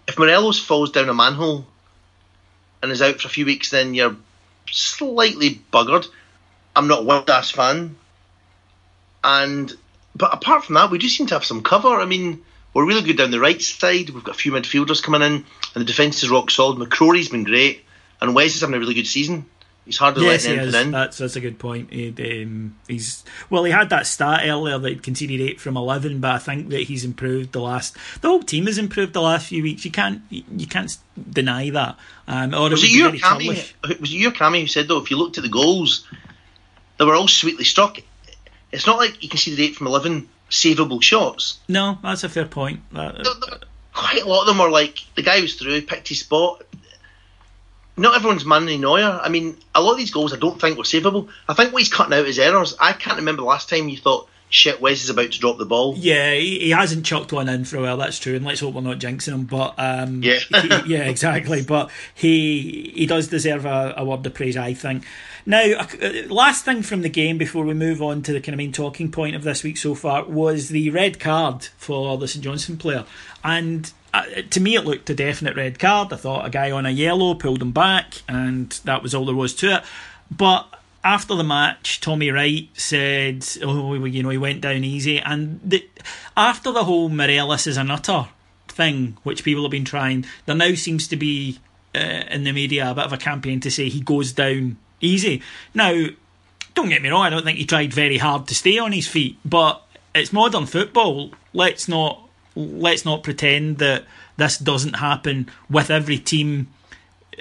[0.08, 1.66] if Morelos falls down a manhole
[2.82, 4.18] and is out for a few weeks, then you're
[4.70, 6.06] slightly buggered.
[6.76, 7.96] I'm not a Wild Ass fan,
[9.24, 9.74] and
[10.16, 11.88] but apart from that, we do seem to have some cover.
[11.88, 14.10] I mean, we're really good down the right side.
[14.10, 16.78] We've got a few midfielders coming in, and the defence is rock solid.
[16.78, 17.86] McCrorie's been great,
[18.24, 19.46] and Wes is having a really good season.
[19.86, 20.74] He's hardly Yes, he letting is.
[20.76, 20.92] anything in.
[20.94, 21.90] That's that's a good point.
[21.92, 23.66] Um, he's well.
[23.66, 26.84] He had that stat earlier that he'd conceded eight from eleven, but I think that
[26.84, 27.98] he's improved the last.
[28.22, 29.84] The whole team has improved the last few weeks.
[29.84, 30.98] You can't you can't
[31.30, 31.98] deny that.
[32.30, 34.00] Um, or was it it would be your very Cammy?
[34.00, 35.02] Was it your Cammy who said though?
[35.02, 36.08] If you looked at the goals,
[36.98, 37.98] they were all sweetly struck.
[38.72, 41.60] It's not like you can see the eight from eleven savable shots.
[41.68, 42.80] No, that's a fair point.
[42.94, 43.62] That- Th- th-
[43.94, 46.64] Quite a lot of them were like the guy was through, picked his spot.
[47.96, 49.20] Not everyone's Manny Neuer.
[49.22, 51.30] I mean, a lot of these goals I don't think were savable.
[51.48, 52.76] I think what he's cutting out is errors.
[52.80, 55.66] I can't remember the last time you thought, shit, Wes is about to drop the
[55.66, 55.94] ball.
[55.98, 57.98] Yeah, he, he hasn't chucked one in for a while.
[57.98, 59.44] That's true, and let's hope we're not jinxing him.
[59.46, 60.40] But um, Yeah.
[60.62, 61.62] he- yeah, exactly.
[61.64, 65.06] But he he does deserve a, a word of praise, I think.
[65.46, 65.88] Now, uh,
[66.30, 69.12] last thing from the game before we move on to the kind of main talking
[69.12, 73.06] point of this week so far was the red card for the St Johnstone player,
[73.44, 76.14] and uh, to me it looked a definite red card.
[76.14, 79.36] I thought a guy on a yellow pulled him back, and that was all there
[79.36, 79.84] was to it.
[80.30, 80.68] But
[81.04, 85.88] after the match, Tommy Wright said, "Oh, you know, he went down easy." And the,
[86.38, 88.28] after the whole Morelos is a nutter
[88.68, 91.60] thing, which people have been trying, there now seems to be
[91.96, 95.42] uh, in the media a bit of a campaign to say he goes down easy.
[95.74, 96.08] Now,
[96.76, 99.08] don't get me wrong, I don't think he tried very hard to stay on his
[99.08, 99.82] feet, but
[100.16, 101.32] it's modern football.
[101.54, 102.23] Let's not
[102.56, 104.06] let's not pretend that
[104.38, 106.68] this doesn't happen with every team.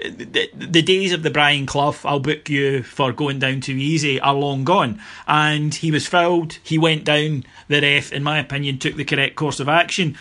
[0.03, 4.18] The, the days of the Brian Clough, I'll book you for going down too easy,
[4.20, 5.01] are long gone.
[5.27, 6.59] And he was fouled.
[6.62, 7.44] He went down.
[7.68, 10.16] The ref, in my opinion, took the correct course of action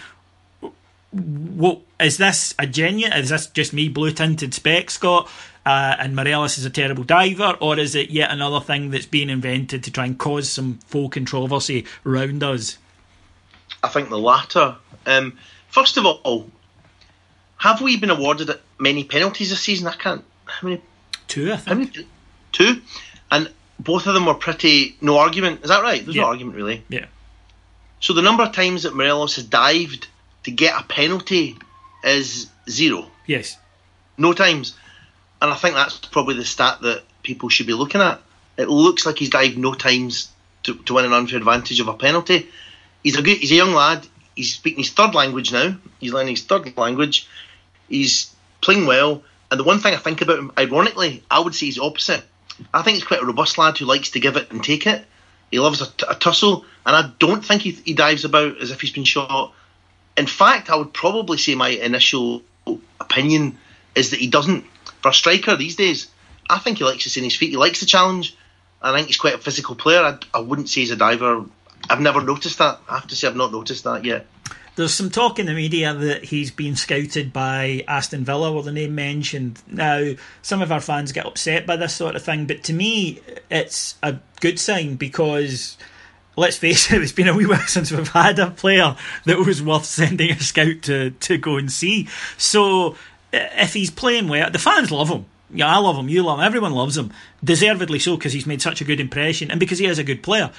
[1.12, 3.14] what is this a genuine?
[3.14, 5.30] Is this just me blue tinted spec, Scott?
[5.66, 9.30] Uh, and Morelos is a terrible diver, or is it yet another thing that's being
[9.30, 12.78] invented to try and cause some full controversy around us?
[13.84, 14.76] I think the latter.
[15.06, 15.38] Um,
[15.70, 16.50] first of all,
[17.58, 19.88] have we been awarded many penalties this season?
[19.88, 20.24] I can't.
[20.46, 20.82] How many?
[21.28, 21.96] Two, I think.
[21.96, 22.08] Many,
[22.52, 22.82] two,
[23.32, 25.62] and both of them were pretty no argument.
[25.64, 26.04] Is that right?
[26.04, 26.24] There's yeah.
[26.24, 26.84] no argument really.
[26.90, 27.06] Yeah.
[28.00, 30.08] So the number of times that Morelos has dived
[30.44, 31.58] to get a penalty
[32.04, 33.08] is zero.
[33.28, 33.58] Yes.
[34.18, 34.76] No times.
[35.42, 38.22] And I think that's probably the stat that people should be looking at.
[38.58, 40.30] It looks like he's dived no times
[40.64, 42.50] to, to win an unfair advantage of a penalty.
[43.04, 44.08] He's a good, he's a young lad.
[44.36, 45.76] He's speaking his third language now.
[46.00, 47.28] He's learning his third language.
[47.90, 49.24] He's playing well.
[49.50, 52.24] And the one thing I think about him, ironically, I would say he's opposite.
[52.74, 55.06] I think he's quite a robust lad who likes to give it and take it.
[55.50, 58.72] He loves a, t- a tussle, and I don't think he, he dives about as
[58.72, 59.54] if he's been shot
[60.18, 62.42] in fact, I would probably say my initial
[63.00, 63.58] opinion
[63.96, 64.66] is that he doesn't.
[65.02, 66.08] For a striker these days,
[66.50, 67.50] I think he likes to on his feet.
[67.50, 68.36] He likes the challenge.
[68.82, 70.02] I think he's quite a physical player.
[70.02, 71.46] I, I wouldn't say he's a diver.
[71.90, 72.80] I've never noticed that.
[72.90, 74.28] I have to say I've not noticed that yet.
[74.76, 78.72] There's some talk in the media that he's been scouted by Aston Villa, or the
[78.72, 79.62] name mentioned.
[79.68, 83.20] Now, some of our fans get upset by this sort of thing, but to me,
[83.50, 85.78] it's a good sign because
[86.38, 89.62] let's face it, it's been a wee while since we've had a player that was
[89.62, 92.08] worth sending a scout to, to go and see.
[92.38, 92.96] So
[93.34, 95.26] if he's playing well, the fans love him.
[95.54, 96.08] Yeah, I love him.
[96.08, 96.46] You love him.
[96.46, 97.12] Everyone loves him.
[97.44, 100.24] Deservedly so because he's made such a good impression and because he is a good
[100.24, 100.52] player.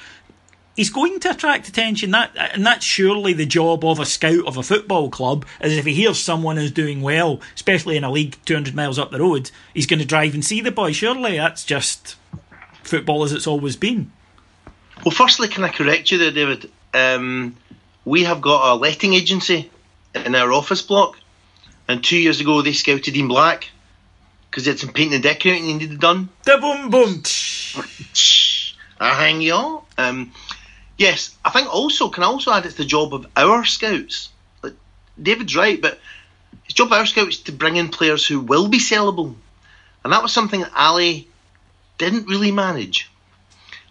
[0.76, 2.12] He's going to attract attention.
[2.12, 5.44] That and that's surely the job of a scout of a football club.
[5.60, 8.98] As if he hears someone is doing well, especially in a league two hundred miles
[8.98, 10.92] up the road, he's going to drive and see the boy.
[10.92, 12.16] Surely that's just
[12.82, 14.10] football as it's always been.
[15.04, 16.70] Well, firstly, can I correct you there, David?
[16.94, 17.56] Um,
[18.04, 19.70] we have got a letting agency
[20.14, 21.18] in our office block,
[21.88, 23.68] and two years ago they scouted Ian Black
[24.50, 26.28] because they had some painting and decorating they needed done.
[26.44, 27.22] Da boom boom.
[29.00, 29.82] I hang you on.
[29.98, 30.32] Um,
[31.02, 34.30] yes, I think also can I also add it's the job of our scouts.
[34.62, 34.74] Like,
[35.20, 35.98] David's right, but
[36.64, 39.34] it's job of our scouts to bring in players who will be sellable,
[40.04, 41.28] and that was something that Ali
[41.98, 43.10] didn't really manage.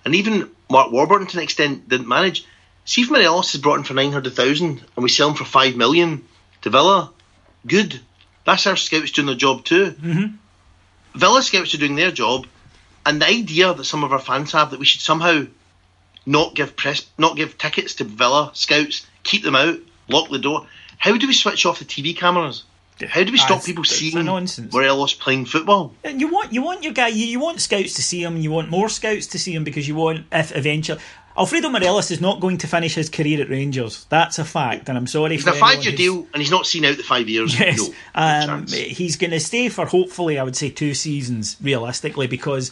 [0.05, 2.45] And even Mark Warburton to an extent didn't manage.
[2.85, 5.45] See if Morelos is brought in for nine hundred thousand and we sell him for
[5.45, 6.23] five million
[6.61, 7.11] to Villa,
[7.67, 7.99] good.
[8.45, 9.91] That's our scouts doing their job too.
[9.91, 11.19] Mm-hmm.
[11.19, 12.47] Villa scouts are doing their job,
[13.05, 15.45] and the idea that some of our fans have that we should somehow
[16.25, 20.67] not give press, not give tickets to Villa scouts, keep them out, lock the door.
[20.97, 22.63] How do we switch off the TV cameras?
[23.09, 24.71] How do we stop That's- people seeing nonsense.
[24.71, 25.93] Morelos playing football?
[26.03, 28.51] And you want you want your guy you, you want scouts to see him you
[28.51, 30.99] want more scouts to see him because you want if eventually
[31.35, 34.97] Alfredo Morelos is not going to finish his career at Rangers that's a fact and
[34.99, 37.59] I'm sorry It's for a five-year deal, and he's not seen out the five years.
[37.59, 41.57] Yes, No, no um, he's going to stay for hopefully I would say two seasons
[41.59, 42.69] realistically because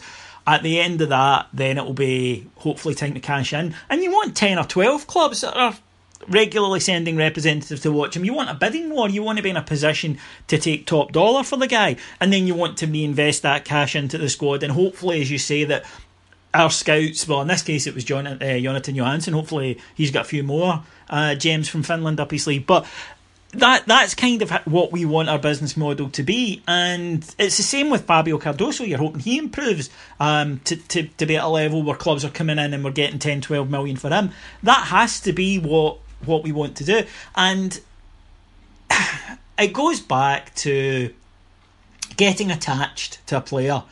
[0.50, 3.74] at the end of that then it will be hopefully time to cash in.
[3.88, 5.76] And you want 10 or 12 clubs that are
[6.28, 9.08] regularly sending representatives to watch him you want a bidding war.
[9.08, 11.96] You want to be in a position to take top dollar for the guy.
[12.20, 14.62] And then you want to reinvest that cash into the squad.
[14.62, 15.84] And hopefully as you say that
[16.52, 19.34] our scouts, well, in this case it was uh, Jonatan Johansson.
[19.34, 22.66] Hopefully, he's got a few more uh, gems from Finland up his sleeve.
[22.66, 22.86] But
[23.52, 27.62] that that's kind of what we want our business model to be, and it's the
[27.62, 28.86] same with Fabio Cardoso.
[28.86, 32.30] You're hoping he improves um, to, to to be at a level where clubs are
[32.30, 34.30] coming in and we're getting 10, 12 million for him.
[34.62, 37.02] That has to be what what we want to do,
[37.34, 37.80] and
[39.58, 41.12] it goes back to
[42.16, 43.82] getting attached to a player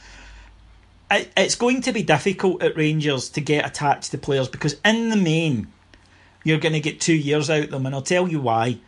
[1.11, 5.09] it- it's going to be difficult at Rangers to get attached to players because in
[5.09, 5.69] the main
[6.45, 8.79] you're going to get two years out of them and I'll tell you why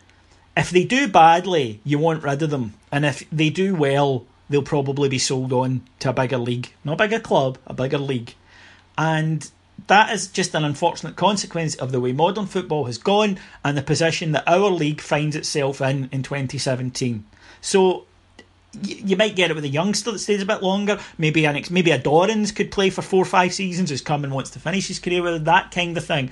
[0.61, 4.63] if they do badly you want rid of them and if they do well they'll
[4.63, 8.35] probably be sold on to a bigger league, not a bigger club, a bigger league,
[8.99, 9.51] and
[9.87, 13.83] that is just an unfortunate consequence of the way modern football has gone and the
[13.83, 17.25] position that our league finds itself in in 2017.
[17.63, 18.05] So
[18.83, 21.01] you might get it with a youngster that stays a bit longer.
[21.19, 24.23] Maybe an ex- maybe a Dorrans could play for four or five seasons who's come
[24.23, 26.31] and wants to finish his career with that kind of thing.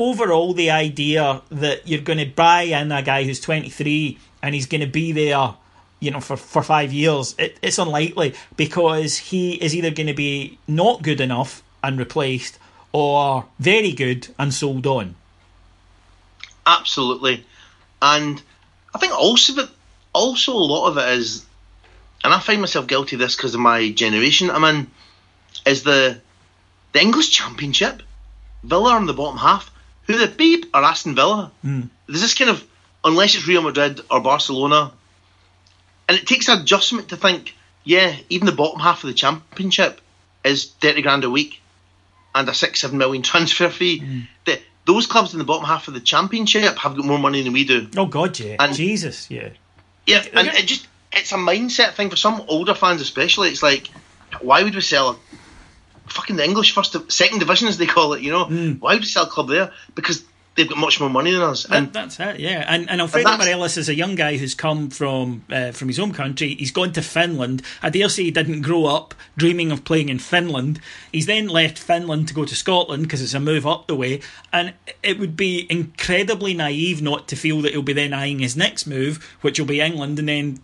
[0.00, 4.66] Overall, the idea that you're going to buy in a guy who's 23 and he's
[4.66, 5.54] going to be there,
[5.98, 10.14] you know, for, for five years, it, it's unlikely because he is either going to
[10.14, 12.60] be not good enough and replaced
[12.92, 15.16] or very good and sold on.
[16.64, 17.44] Absolutely,
[18.00, 18.40] and
[18.94, 19.70] I think also that
[20.12, 21.44] also a lot of it is,
[22.22, 24.90] and I find myself guilty of this because of my generation I'm in,
[25.66, 26.20] is the
[26.92, 28.02] the English Championship.
[28.62, 29.72] Villa in the bottom half.
[30.08, 31.52] Who the beep are Aston Villa?
[31.64, 31.90] Mm.
[32.06, 32.66] There's this kind of
[33.04, 34.90] unless it's Real Madrid or Barcelona,
[36.08, 37.54] and it takes adjustment to think,
[37.84, 40.00] yeah, even the bottom half of the Championship
[40.44, 41.60] is thirty grand a week
[42.34, 44.00] and a six seven million transfer fee.
[44.00, 44.28] Mm.
[44.46, 47.52] The, those clubs in the bottom half of the Championship have got more money than
[47.52, 47.88] we do.
[47.96, 49.50] Oh God, yeah, and Jesus, yeah.
[50.06, 53.50] Yeah, and it just it's a mindset thing for some older fans, especially.
[53.50, 53.88] It's like,
[54.40, 55.16] why would we sell a
[56.08, 58.22] fucking the English first, second division as they call it?
[58.22, 58.80] You know, mm.
[58.80, 59.72] why would we sell a club there?
[59.94, 60.24] Because
[60.58, 61.62] they've got much more money than us.
[61.64, 62.64] That, and that's it, yeah.
[62.68, 65.96] And, and Alfredo and Morelos is a young guy who's come from uh, from his
[65.96, 66.56] home country.
[66.56, 67.62] He's gone to Finland.
[67.82, 70.80] I dare say he didn't grow up dreaming of playing in Finland.
[71.12, 74.20] He's then left Finland to go to Scotland because it's a move up the way.
[74.52, 78.56] And it would be incredibly naive not to feel that he'll be then eyeing his
[78.56, 80.60] next move, which will be England, and then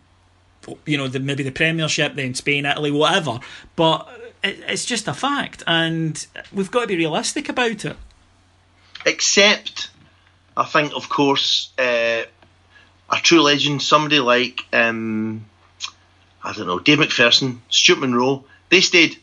[0.87, 3.39] you know the, maybe the Premiership, then Spain, Italy, whatever.
[3.77, 4.09] But
[4.45, 7.97] it's just a fact, and we've got to be realistic about it
[9.07, 9.91] except
[10.57, 12.23] I think, of course, uh,
[13.11, 15.45] a true legend, somebody like um,
[16.43, 19.19] I don't know, Dave McPherson, Stuart Munro, they stayed.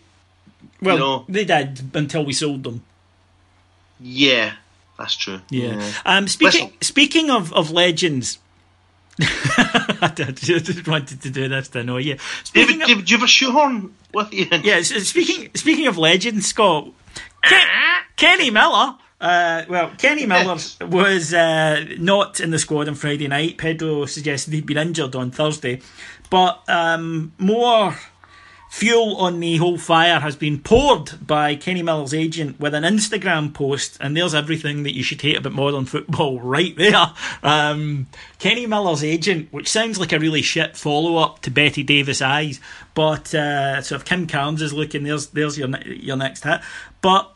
[0.81, 2.83] Well, you know, they did until we sold them.
[3.99, 4.53] Yeah,
[4.97, 5.41] that's true.
[5.49, 5.79] Yeah.
[5.79, 5.91] yeah.
[6.05, 6.81] Um, speaking Listen.
[6.81, 8.39] speaking of, of legends.
[10.01, 12.17] I just wanted to do this to annoy you.
[12.43, 14.47] Speaking David, of, David, do you have a shoehorn with you?
[14.63, 14.81] Yeah.
[14.81, 16.91] Speaking speaking of legends, Scott,
[17.43, 17.67] Ken,
[18.15, 23.59] Kenny Miller uh, well, Kenny Miller was uh, not in the squad on Friday night.
[23.59, 25.79] Pedro suggested he'd been injured on Thursday.
[26.31, 27.95] But um, more
[28.71, 33.53] fuel on the whole fire has been poured by Kenny Miller's agent with an Instagram
[33.53, 37.11] post, and there's everything that you should hate about modern football right there.
[37.43, 38.07] Um,
[38.39, 42.61] Kenny Miller's agent, which sounds like a really shit follow up to Bette Davis Eyes,
[42.93, 46.61] but uh, so if Kim Carnes is looking, there's there's your your next hit.
[47.01, 47.29] But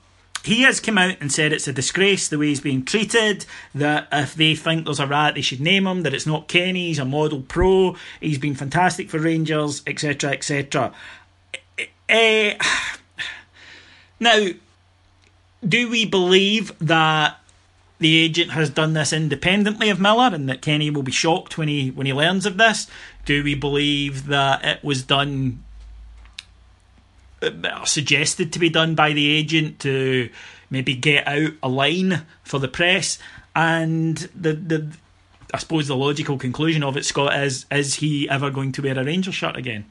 [0.46, 3.46] he has come out and said it's a disgrace the way he's being treated.
[3.74, 6.04] That if they think there's a rat, they should name him.
[6.04, 6.88] That it's not Kenny.
[6.88, 7.98] He's a model pro.
[8.22, 10.94] He's been fantastic for Rangers, etc., etc.
[12.10, 12.52] Uh,
[14.20, 14.48] now,
[15.68, 17.38] do we believe that
[18.00, 21.68] the agent has done this independently of Miller, and that Kenny will be shocked when
[21.68, 22.88] he when he learns of this?
[23.26, 25.64] Do we believe that it was done
[27.42, 30.30] uh, suggested to be done by the agent to
[30.70, 33.20] maybe get out a line for the press.
[33.56, 34.92] And the the
[35.54, 38.98] I suppose the logical conclusion of it, Scott, is is he ever going to wear
[38.98, 39.86] a Ranger shirt again?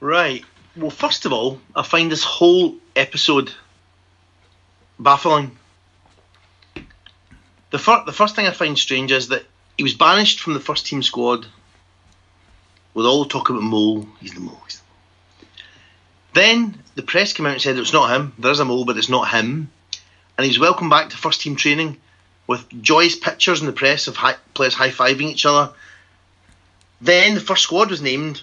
[0.00, 0.44] Right.
[0.76, 3.52] Well, first of all, I find this whole episode
[4.98, 5.56] baffling.
[7.70, 9.44] The first the first thing I find strange is that
[9.76, 11.46] he was banished from the first team squad
[12.94, 14.06] with all the talk about Mole.
[14.20, 14.60] He's the Mole.
[14.64, 15.50] He's the mole.
[16.34, 18.32] then the press came out and said it's not him.
[18.38, 19.70] There is a mole, but it's not him.
[20.36, 21.98] And he's welcomed back to first team training
[22.46, 25.72] with joyous pictures in the press of high, players high fiving each other.
[27.00, 28.42] Then the first squad was named,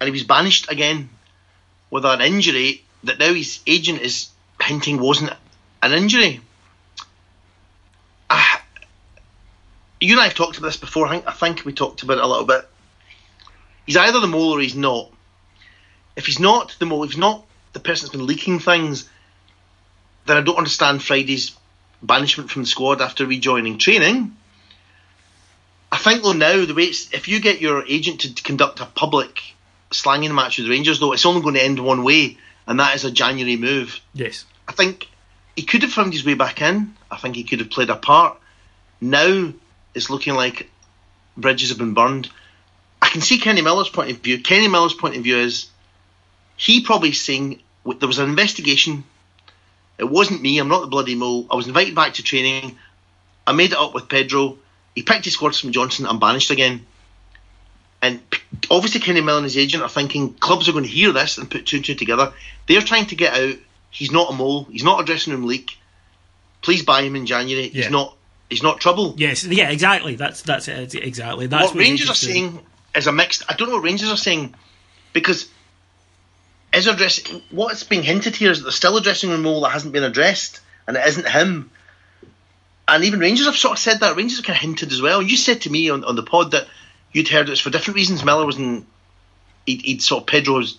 [0.00, 1.08] and he was banished again
[1.90, 4.28] with an injury that now his agent is
[4.60, 5.32] hinting wasn't
[5.82, 6.40] an injury.
[8.28, 8.56] Uh,
[10.00, 11.06] you and I have talked about this before.
[11.06, 12.68] I think, I think we talked about it a little bit.
[13.86, 15.12] He's either the mole or he's not
[16.16, 17.44] if he's not the mo, if he's not
[17.74, 19.08] the person that's been leaking things,
[20.24, 21.54] then I don't understand Friday's
[22.02, 24.34] banishment from the squad after rejoining training.
[25.92, 28.86] I think though now the way it's, if you get your agent to conduct a
[28.86, 29.40] public
[29.90, 32.80] slanging the match with the Rangers though, it's only going to end one way, and
[32.80, 34.00] that is a January move.
[34.14, 35.08] Yes, I think
[35.54, 36.94] he could have found his way back in.
[37.10, 38.38] I think he could have played a part.
[39.00, 39.52] Now
[39.94, 40.70] it's looking like
[41.36, 42.30] bridges have been burned.
[43.00, 44.42] I can see Kenny Miller's point of view.
[44.42, 45.68] Kenny Miller's point of view is
[46.56, 49.04] he probably saying there was an investigation.
[49.98, 50.58] It wasn't me.
[50.58, 51.46] I'm not the bloody mole.
[51.50, 52.76] I was invited back to training.
[53.46, 54.58] I made it up with Pedro.
[54.94, 56.06] He picked his squad from Johnstone.
[56.06, 56.86] I'm banished again.
[58.06, 58.20] And
[58.70, 61.50] obviously, Kenny Miller and his agent are thinking clubs are going to hear this and
[61.50, 62.32] put two and two together.
[62.68, 63.56] They're trying to get out.
[63.90, 64.64] He's not a mole.
[64.64, 65.78] He's not a dressing room leak.
[66.62, 67.68] Please buy him in January.
[67.68, 67.82] Yeah.
[67.82, 68.16] He's not.
[68.48, 69.14] He's not trouble.
[69.16, 70.14] Yes, yeah, exactly.
[70.14, 70.94] That's that's it.
[70.94, 71.48] Exactly.
[71.48, 72.60] That's what Rangers are saying
[72.94, 73.42] is a mixed.
[73.48, 74.54] I don't know what Rangers are saying
[75.12, 75.48] because
[76.72, 77.40] is there?
[77.50, 80.04] What's being hinted here is that there's still a dressing room role that hasn't been
[80.04, 81.70] addressed, and it isn't him.
[82.86, 84.16] And even Rangers have sort of said that.
[84.16, 85.20] Rangers have kind of hinted as well.
[85.20, 86.68] You said to me on, on the pod that
[87.16, 88.22] you'd heard it's for different reasons.
[88.22, 88.86] Miller wasn't.
[89.64, 90.78] He'd, he'd sort of Pedro was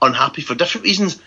[0.00, 1.20] unhappy for different reasons,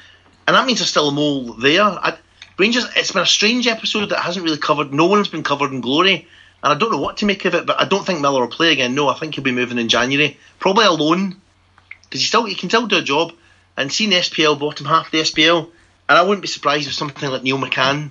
[0.48, 1.84] and that means there's still a mole there.
[1.84, 2.18] I,
[2.58, 2.88] Rangers.
[2.96, 4.92] It's been a strange episode that hasn't really covered.
[4.92, 6.28] No one's been covered in glory.
[6.64, 8.48] And I don't know what to make of it, but I don't think Miller will
[8.48, 8.96] play again.
[8.96, 11.36] No, I think he'll be moving in January, probably alone,
[12.04, 13.34] because he still he can still do a job.
[13.78, 15.70] And seeing the SPL bottom half of the SPL,
[16.10, 18.10] and I wouldn't be surprised if something like Neil McCann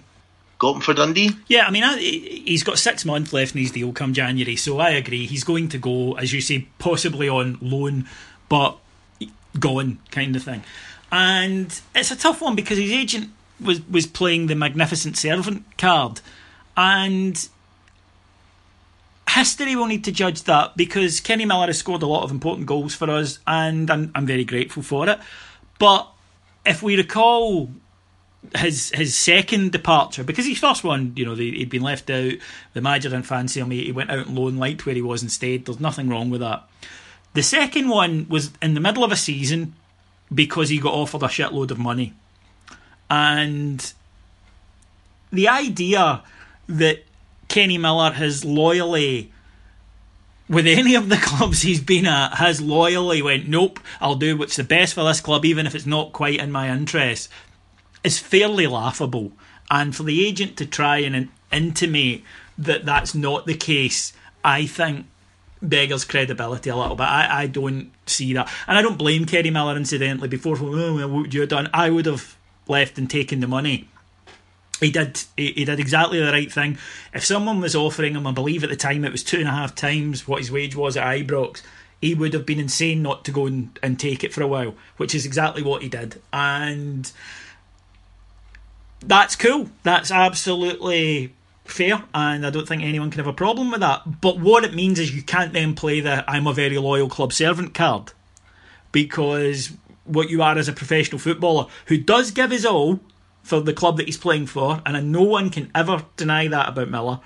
[0.64, 1.30] got him for Dundee.
[1.46, 4.78] Yeah, I mean, I, he's got six months left in his deal come January, so
[4.78, 5.26] I agree.
[5.26, 8.08] He's going to go, as you say, possibly on loan,
[8.48, 8.78] but
[9.60, 10.64] gone kind of thing.
[11.12, 16.22] And it's a tough one because his agent was was playing the magnificent servant card,
[16.78, 17.46] and
[19.28, 22.66] history will need to judge that because Kenny Miller has scored a lot of important
[22.66, 25.18] goals for us, and I'm, I'm very grateful for it.
[25.78, 26.08] But
[26.64, 27.70] if we recall
[28.57, 32.32] his his second departure, because his first one, you know, he'd been left out,
[32.72, 35.64] the manager didn't fancy him, he went out on loan, liked where he was instead.
[35.64, 36.68] There's nothing wrong with that.
[37.34, 39.74] The second one was in the middle of a season
[40.32, 42.14] because he got offered a shitload of money.
[43.11, 43.92] And
[45.32, 46.22] the idea
[46.68, 47.05] that
[47.49, 49.32] Kenny Miller has loyally,
[50.49, 54.57] with any of the clubs he's been at, has loyally went, nope, I'll do what's
[54.57, 57.28] the best for this club, even if it's not quite in my interest,
[58.05, 59.32] is fairly laughable.
[59.70, 62.22] And for the agent to try and intimate
[62.59, 64.12] that that's not the case,
[64.44, 65.07] I think
[65.61, 67.05] beggars credibility a little bit.
[67.05, 68.52] I, I don't see that.
[68.68, 71.70] And I don't blame Kenny Miller, incidentally, before, oh, what would you have done?
[71.72, 72.36] I would have
[72.68, 73.88] left and taken the money.
[74.80, 75.22] He did.
[75.36, 76.78] He, he did exactly the right thing.
[77.12, 79.52] If someone was offering him, I believe at the time it was two and a
[79.52, 81.62] half times what his wage was at Ibrox,
[82.00, 84.74] he would have been insane not to go and, and take it for a while,
[84.96, 86.20] which is exactly what he did.
[86.32, 87.11] And
[89.07, 89.68] that's cool.
[89.82, 91.34] That's absolutely
[91.64, 94.20] fair, and I don't think anyone can have a problem with that.
[94.20, 97.32] But what it means is you can't then play the "I'm a very loyal club
[97.32, 98.12] servant" card,
[98.92, 99.72] because
[100.05, 103.00] what you are as a professional footballer who does give his all
[103.42, 106.90] for the club that he's playing for, and no one can ever deny that about
[106.90, 107.20] Miller.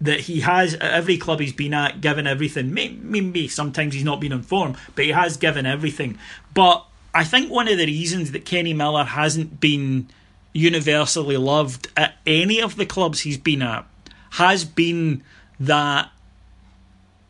[0.00, 2.74] That he has at every club he's been at, given everything.
[2.74, 6.18] Maybe sometimes he's not been on form, but he has given everything.
[6.54, 10.08] But I think one of the reasons that Kenny Miller hasn't been
[10.52, 13.86] universally loved at any of the clubs he's been at
[14.32, 15.22] has been
[15.58, 16.10] that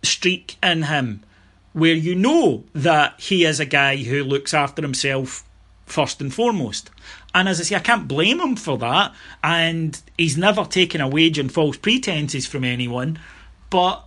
[0.03, 1.23] streak in him
[1.73, 5.45] where you know that he is a guy who looks after himself
[5.87, 6.91] first and foremost.
[7.35, 9.15] And as I say, I can't blame him for that.
[9.43, 13.19] And he's never taken a wage on false pretenses from anyone.
[13.71, 14.05] But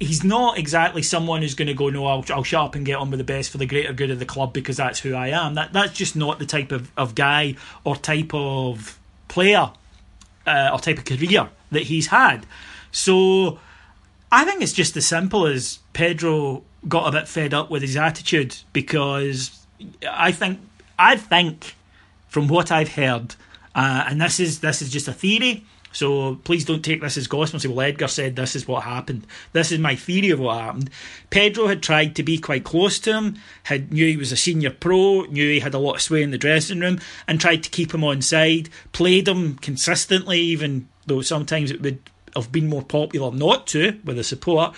[0.00, 2.94] he's not exactly someone who's going to go, no, I'll, I'll shut up and get
[2.94, 5.28] on with the best for the greater good of the club because that's who I
[5.28, 5.54] am.
[5.54, 8.98] That That's just not the type of, of guy or type of
[9.28, 9.70] player
[10.46, 12.46] uh, or type of career that he's had.
[12.90, 13.60] So
[14.32, 17.96] I think it's just as simple as Pedro got a bit fed up with his
[17.96, 19.64] attitude because
[20.08, 20.60] I think
[20.98, 21.76] I think
[22.28, 23.34] from what I've heard,
[23.74, 25.64] uh, and this is this is just a theory.
[25.92, 28.84] So please don't take this as gospel and say, well, Edgar said this is what
[28.84, 29.26] happened.
[29.52, 30.90] This is my theory of what happened.
[31.30, 34.70] Pedro had tried to be quite close to him, had knew he was a senior
[34.70, 37.70] pro, knew he had a lot of sway in the dressing room, and tried to
[37.70, 41.98] keep him on side, played him consistently, even though sometimes it would
[42.36, 44.74] have been more popular not to with the support,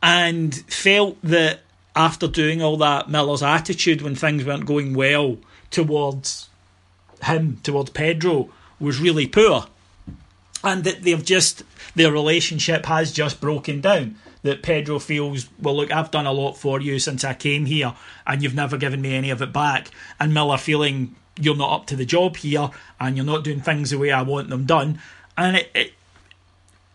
[0.00, 1.60] and felt that
[1.96, 5.38] after doing all that, Miller's attitude when things weren't going well
[5.70, 6.48] towards
[7.24, 8.48] him, towards Pedro,
[8.78, 9.66] was really poor
[10.64, 14.16] and that they've just their relationship has just broken down.
[14.42, 17.94] That Pedro feels, well, look, I've done a lot for you since I came here,
[18.26, 19.88] and you've never given me any of it back.
[20.18, 23.90] And Miller feeling you're not up to the job here, and you're not doing things
[23.90, 25.00] the way I want them done.
[25.36, 25.92] And it, it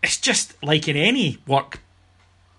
[0.02, 1.80] it's just like in any work,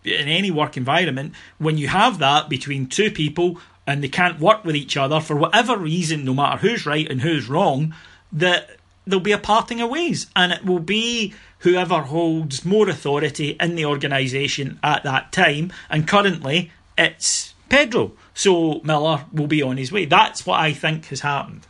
[0.04, 4.66] in any work environment, when you have that between two people and they can't work
[4.66, 7.94] with each other for whatever reason, no matter who's right and who's wrong,
[8.32, 8.79] that
[9.10, 13.76] there'll be a parting of ways, and it will be whoever holds more authority in
[13.76, 15.74] the organisation at that time.
[15.90, 18.14] And currently, it's Pedro.
[18.34, 20.06] So Miller will be on his way.
[20.06, 21.68] That's what I think has happened.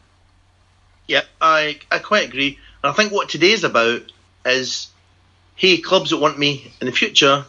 [1.07, 2.59] Yeah, I I quite agree.
[2.83, 4.01] And I think what today's about
[4.45, 4.89] is,
[5.55, 7.45] hey, clubs that want me in the future,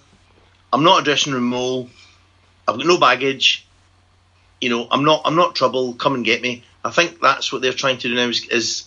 [0.73, 1.91] I'm not a dressing room mole.
[2.67, 3.67] I've got no baggage.
[4.61, 5.95] You know, I'm not I'm not trouble.
[5.95, 6.65] Come and get me.
[6.85, 8.29] I think that's what they're trying to do now.
[8.29, 8.85] Is, is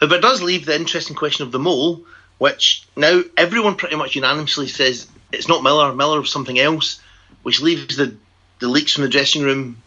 [0.00, 2.04] however, it does leave the interesting question of the mole,
[2.38, 5.94] which now everyone pretty much unanimously says it's not Miller.
[5.94, 7.00] Miller was something else,
[7.42, 8.16] which leaves the
[8.60, 9.80] the leaks from the dressing room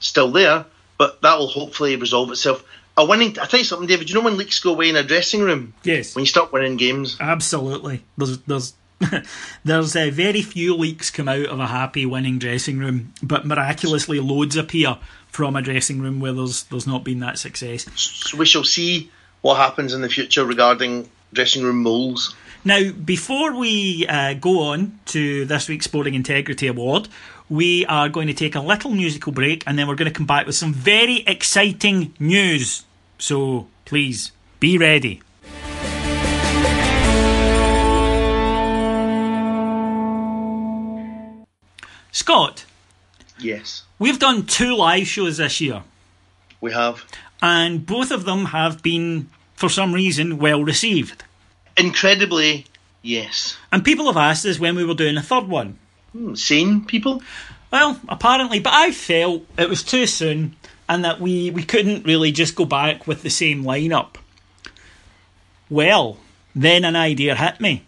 [0.00, 0.66] still there.
[0.98, 2.64] But that will hopefully resolve itself.
[2.96, 3.36] A winning.
[3.40, 4.08] I tell you something, David.
[4.08, 5.74] You know when leaks go away in a dressing room?
[5.82, 6.14] Yes.
[6.14, 7.16] When you start winning games.
[7.18, 8.04] Absolutely.
[8.16, 8.74] There's there's
[9.64, 14.20] there's uh, very few leaks come out of a happy winning dressing room, but miraculously
[14.20, 17.86] loads appear from a dressing room where there's there's not been that success.
[17.96, 19.10] So we shall see
[19.44, 22.34] what happens in the future regarding dressing room moles.
[22.64, 27.08] Now, before we uh, go on to this week's Sporting Integrity Award,
[27.50, 30.24] we are going to take a little musical break and then we're going to come
[30.24, 32.84] back with some very exciting news.
[33.18, 35.20] So please be ready.
[42.12, 42.64] Scott,
[43.38, 45.82] Yes, we've done two live shows this year,
[46.62, 47.04] we have.
[47.42, 51.24] And both of them have been, for some reason, well received.
[51.76, 52.66] Incredibly,
[53.02, 53.56] yes.
[53.72, 55.78] And people have asked us when we were doing a third one.
[56.12, 57.22] Hmm, Sane people?
[57.70, 60.54] Well, apparently, but I felt it was too soon
[60.88, 64.16] and that we, we couldn't really just go back with the same lineup.
[65.68, 66.18] Well,
[66.54, 67.84] then an idea hit me.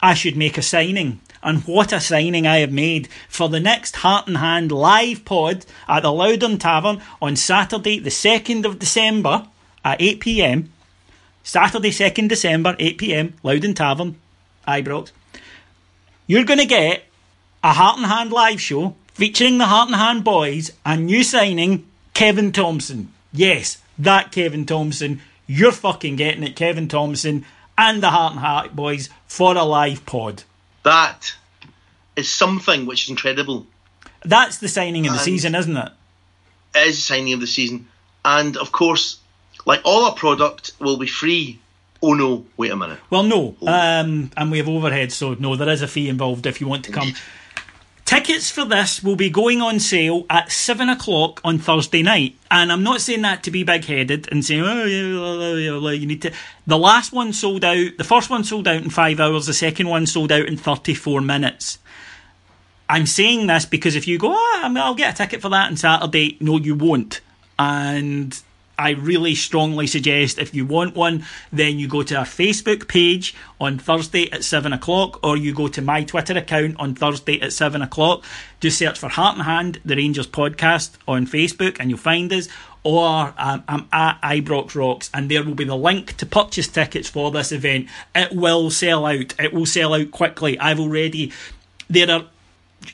[0.00, 1.20] I should make a signing.
[1.42, 5.64] And what a signing I have made for the next Heart and Hand live pod
[5.88, 9.46] at the Loudon Tavern on Saturday, the 2nd of December
[9.84, 10.72] at 8 pm.
[11.42, 14.16] Saturday, 2nd December, 8 pm, Loudon Tavern,
[14.66, 15.12] Ibrox.
[16.26, 17.04] You're going to get
[17.64, 21.86] a Heart and Hand live show featuring the Heart and Hand boys and new signing
[22.14, 23.12] Kevin Thompson.
[23.32, 25.20] Yes, that Kevin Thompson.
[25.46, 27.46] You're fucking getting it, Kevin Thompson
[27.78, 30.42] and the Heart and Heart boys for a live pod.
[30.88, 31.34] That
[32.16, 33.66] is something which is incredible.
[34.24, 35.92] That's the signing of the season, isn't it?
[36.74, 37.88] It is a signing of the season.
[38.24, 39.18] And of course,
[39.66, 41.58] like all our product will be free.
[42.00, 43.00] Oh no, wait a minute.
[43.10, 43.54] Well, no.
[43.66, 46.86] Um, and we have overhead, so no, there is a fee involved if you want
[46.86, 47.12] to come.
[48.08, 52.72] Tickets for this will be going on sale at seven o'clock on Thursday night, and
[52.72, 56.32] I'm not saying that to be big-headed and saying, "Oh, you need to."
[56.66, 57.98] The last one sold out.
[57.98, 59.44] The first one sold out in five hours.
[59.44, 61.80] The second one sold out in 34 minutes.
[62.88, 65.76] I'm saying this because if you go, oh, I'll get a ticket for that on
[65.76, 66.38] Saturday.
[66.40, 67.20] No, you won't.
[67.58, 68.40] And
[68.78, 73.34] I really strongly suggest if you want one, then you go to our Facebook page
[73.60, 77.52] on Thursday at seven o'clock, or you go to my Twitter account on Thursday at
[77.52, 78.24] seven o'clock.
[78.60, 82.48] Just search for Heart and Hand, the Rangers podcast on Facebook, and you'll find us.
[82.84, 87.08] Or um, I'm at Ibrox Rocks, and there will be the link to purchase tickets
[87.08, 87.88] for this event.
[88.14, 89.34] It will sell out.
[89.40, 90.58] It will sell out quickly.
[90.58, 91.32] I've already.
[91.90, 92.26] There are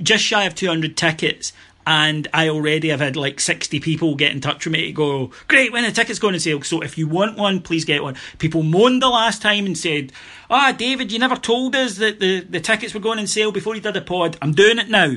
[0.00, 1.52] just shy of 200 tickets
[1.86, 5.30] and I already have had like 60 people get in touch with me to go,
[5.48, 6.62] great, when the tickets going on sale.
[6.62, 8.16] So if you want one, please get one.
[8.38, 10.12] People moaned the last time and said,
[10.48, 13.74] ah, David, you never told us that the, the tickets were going on sale before
[13.74, 14.38] you did the pod.
[14.40, 15.16] I'm doing it now.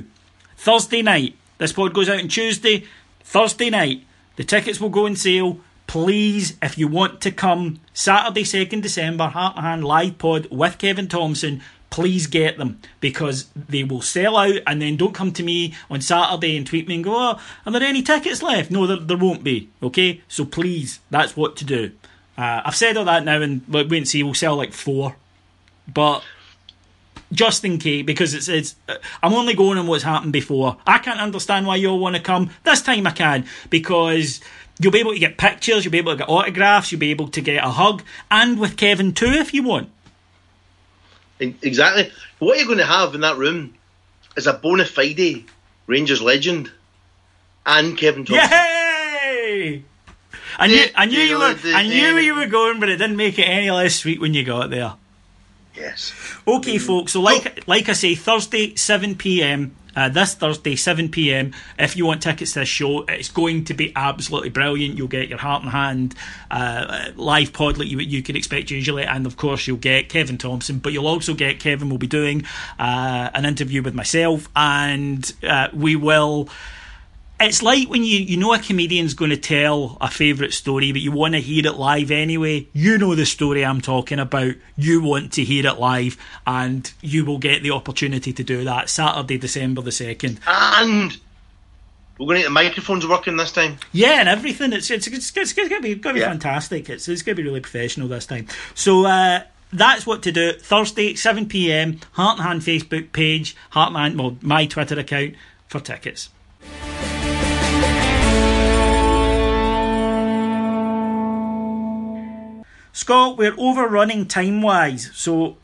[0.57, 1.35] Thursday night.
[1.57, 2.85] This pod goes out on Tuesday.
[3.21, 4.03] Thursday night.
[4.35, 5.59] The tickets will go on sale.
[5.87, 10.77] Please, if you want to come, Saturday, 2nd December, Heart and Hand live pod with
[10.77, 11.61] Kevin Thompson,
[11.97, 15.99] please get them because they will sell out and then don't come to me on
[15.99, 18.69] Saturday and tweet me and go, oh, are there any tickets left?
[18.69, 19.67] No, there, there won't be.
[19.81, 20.21] Okay?
[20.27, 21.91] So please, that's what to do.
[22.37, 25.15] Uh, I've said all that now and wait and see, we'll sell like four.
[25.91, 26.21] But
[27.31, 28.75] just in case, because it's it's,
[29.23, 30.77] I'm only going on what's happened before.
[30.85, 32.51] I can't understand why you all want to come.
[32.63, 34.39] This time I can because
[34.79, 37.29] you'll be able to get pictures, you'll be able to get autographs, you'll be able
[37.29, 39.89] to get a hug, and with Kevin too if you want.
[41.39, 42.11] Exactly.
[42.39, 43.75] What you're going to have in that room
[44.35, 45.45] is a bona fide
[45.87, 46.71] Rangers legend
[47.65, 48.49] and Kevin Thompson.
[48.49, 49.83] Yay!
[50.59, 53.17] I knew, I knew you were, I knew where you were going, but it didn't
[53.17, 54.93] make it any less sweet when you got there.
[55.75, 56.13] Yes.
[56.47, 57.13] Okay, folks.
[57.13, 57.61] So, like, oh.
[57.67, 59.75] like I say, Thursday, seven pm.
[59.97, 61.53] Uh, this Thursday, 7 pm.
[61.79, 64.95] If you want tickets to this show, it's going to be absolutely brilliant.
[64.95, 66.13] You'll get your heart and hand
[66.51, 70.37] uh, live pod like you you could expect usually, and of course you'll get Kevin
[70.37, 70.77] Thompson.
[70.77, 72.45] But you'll also get Kevin will be doing
[72.77, 76.47] uh, an interview with myself, and uh, we will.
[77.39, 81.01] It's like when you, you know a comedian's going to tell a favourite story, but
[81.01, 82.67] you want to hear it live anyway.
[82.73, 84.55] You know the story I'm talking about.
[84.75, 86.17] You want to hear it live,
[86.47, 90.39] and you will get the opportunity to do that Saturday, December the 2nd.
[90.47, 91.15] And
[92.17, 93.77] we're going to get the microphones working this time.
[93.91, 94.73] Yeah, and everything.
[94.73, 96.29] It's it's it's, it's, going to be going to be Yeah.
[96.29, 96.89] fantastic.
[96.89, 98.47] It's it's going to be really professional this time.
[98.73, 100.53] So uh, that's what to do.
[100.53, 101.99] Thursday, seven pm.
[102.13, 103.55] Heart and Hand Facebook page.
[103.69, 105.35] Heart and Hand, well, my Twitter account.
[105.67, 106.29] for tickets.
[112.97, 115.57] Scott, we're overrunning time wise, so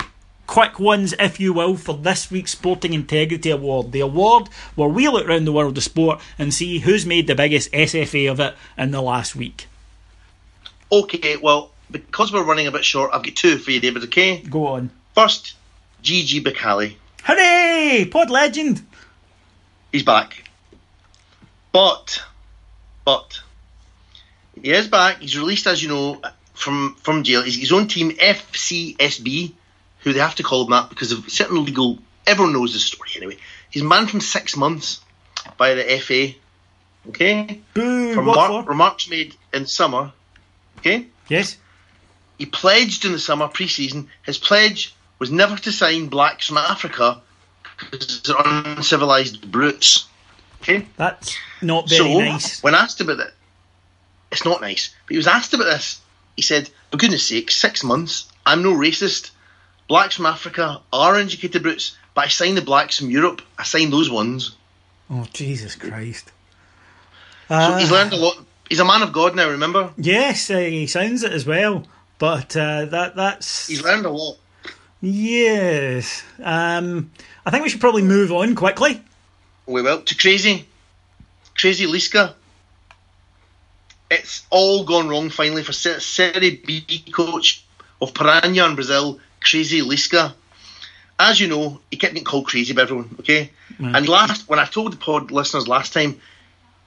[0.45, 3.91] quick ones, if you will, for this week's Sporting Integrity Award.
[3.91, 7.33] The award where we look around the world of sport and see who's made the
[7.33, 9.65] biggest SFA of it in the last week.
[10.91, 14.37] Okay, well, because we're running a bit short, I've got two for you, David, okay?
[14.41, 14.91] Go on.
[15.15, 15.55] First,
[16.03, 16.97] Gigi Becali.
[17.23, 18.07] Hooray!
[18.11, 18.85] Pod legend!
[19.91, 20.47] He's back.
[21.71, 22.23] But,
[23.03, 23.41] but,
[24.61, 25.17] he is back.
[25.17, 26.21] He's released, as you know,
[26.53, 27.41] from, from jail.
[27.41, 29.53] He's his own team, FCSB,
[29.99, 31.99] who they have to call him that because of certain legal.
[32.25, 33.37] Everyone knows the story anyway.
[33.69, 35.01] He's banned from six months
[35.57, 36.29] by the FA.
[37.09, 37.61] Okay?
[37.73, 38.15] Boo!
[38.21, 40.11] What mar- remarks made in summer.
[40.79, 41.07] Okay?
[41.27, 41.57] Yes?
[42.37, 44.09] He pledged in the summer pre-season.
[44.25, 47.21] His pledge was never to sign blacks from Africa
[47.77, 50.07] because they're uncivilized brutes.
[50.61, 50.87] Okay?
[50.97, 52.63] That's not very so, nice.
[52.63, 53.33] when asked about it,
[54.31, 54.93] it's not nice.
[55.05, 56.01] But he was asked about this.
[56.35, 58.25] He said, "For goodness sake, six months.
[58.45, 59.31] I'm no racist.
[59.87, 63.41] Blacks from Africa are uneducated brutes, but I signed the blacks from Europe.
[63.57, 64.55] I signed those ones.
[65.09, 66.31] Oh, Jesus Christ.
[67.49, 68.37] So he's learned a lot.
[68.69, 69.49] He's a man of God now.
[69.49, 71.85] Remember, Yes, uh, he sounds it as well.
[72.17, 74.37] But uh, that that's he's learned a lot.
[75.01, 76.23] yes.
[76.41, 77.11] Um,
[77.45, 79.01] I think we should probably move on quickly.
[79.65, 80.67] We will to crazy,
[81.55, 82.33] crazy Lisca.
[84.13, 87.63] It's all gone wrong finally for Se- Serie B coach
[88.01, 90.33] of Paraná in Brazil, Crazy Lisca.
[91.19, 93.15] As you know, he kept getting called crazy by everyone.
[93.19, 93.95] Okay, mm.
[93.95, 96.19] and last when I told the pod listeners last time,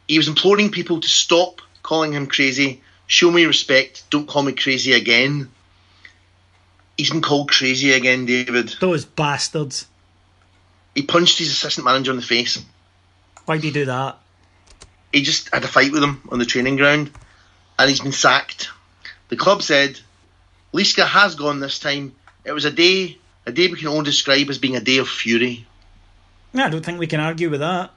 [0.07, 4.53] he was imploring people to stop calling him crazy, show me respect, don't call me
[4.53, 5.51] crazy again.
[6.97, 8.75] He's been called crazy again, David.
[8.81, 9.87] Those bastards.
[10.95, 12.59] He punched his assistant manager in the face.
[13.45, 14.19] Why'd he do that?
[15.17, 17.11] He just had a fight with him on the training ground
[17.79, 18.69] and he's been sacked.
[19.31, 19.99] The club said
[20.75, 22.15] Lisca has gone this time.
[22.45, 25.09] It was a day a day we can only describe as being a day of
[25.09, 25.67] fury.
[26.53, 27.93] Yeah, I don't think we can argue with that.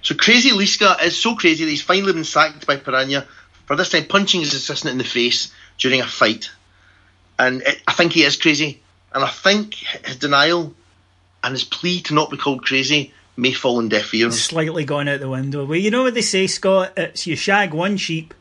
[0.00, 3.26] So crazy Lisca is so crazy that he's finally been sacked by Paraná
[3.64, 6.52] for this time punching his assistant in the face during a fight.
[7.36, 8.80] And it, I think he is crazy.
[9.12, 10.72] And I think his denial
[11.42, 14.42] and his plea to not be called crazy may fall on deaf ears.
[14.42, 15.64] Slightly gone out the window.
[15.64, 16.92] Well, you know what they say, Scott?
[16.96, 18.32] It's you shag one sheep.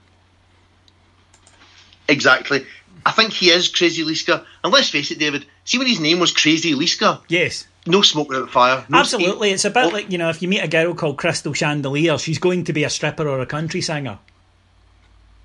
[2.07, 2.65] Exactly.
[3.05, 4.45] I think he is Crazy Lisca.
[4.63, 7.21] And let's face it, David, see when his name was Crazy Lisca?
[7.27, 7.67] Yes.
[7.87, 8.83] No smoke without fire.
[8.89, 9.51] No Absolutely.
[9.51, 9.89] It's a bit Oh.
[9.89, 12.83] like, you know, if you meet a girl called Crystal Chandelier, she's going to be
[12.83, 14.17] a stripper or a country singer.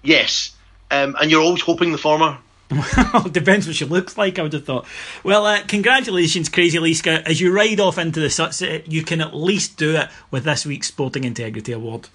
[0.03, 0.53] Yes.
[0.91, 2.39] Um, and you're always hoping the former.
[2.71, 4.87] Well, depends what she looks like, I would have thought.
[5.25, 7.23] Well, uh, congratulations, Crazy Lisca.
[7.27, 10.65] As you ride off into the sunset, you can at least do it with this
[10.65, 12.09] week's Sporting Integrity Award.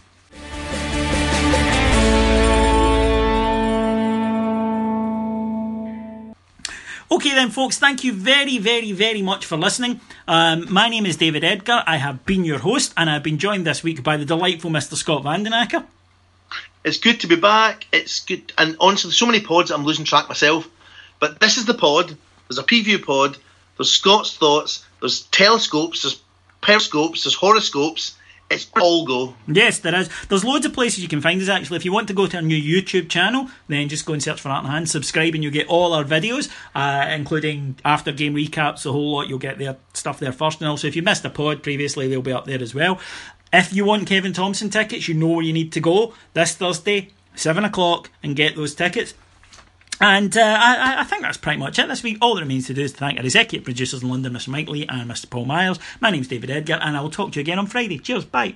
[7.12, 10.00] Okay, then, folks, thank you very, very, very much for listening.
[10.28, 11.84] Um, my name is David Edgar.
[11.86, 14.96] I have been your host, and I've been joined this week by the delightful Mr.
[14.96, 15.86] Scott Vandenacker.
[16.86, 17.88] It's good to be back.
[17.92, 18.54] It's good.
[18.58, 20.70] And honestly, so many pods, I'm losing track myself.
[21.20, 22.16] But this is the pod.
[22.48, 23.38] There's a preview pod.
[23.78, 24.86] There's Scott's thoughts.
[25.00, 26.04] There's telescopes.
[26.04, 26.22] There's
[26.62, 27.24] periscopes.
[27.24, 28.16] There's horoscopes.
[28.52, 29.36] It's all go.
[29.48, 30.08] Yes, there is.
[30.30, 31.78] There's loads of places you can find us actually.
[31.78, 34.40] If you want to go to our new YouTube channel, then just go and search
[34.40, 38.36] for Art and Hand, subscribe, and you'll get all our videos, uh, including after game
[38.36, 39.28] recaps, a whole lot.
[39.28, 40.62] You'll get their stuff there first.
[40.62, 43.00] And also, if you missed a pod previously, they'll be up there as well.
[43.56, 47.12] If you want Kevin Thompson tickets, you know where you need to go this Thursday,
[47.36, 49.14] 7 o'clock, and get those tickets.
[50.02, 52.18] And uh, I, I think that's pretty much it this week.
[52.20, 54.50] All that remains to do is to thank our executive producers in London, Mr.
[54.50, 55.30] Mike Lee and Mr.
[55.30, 55.80] Paul Myers.
[56.02, 57.98] My name's David Edgar, and I will talk to you again on Friday.
[57.98, 58.56] Cheers, bye.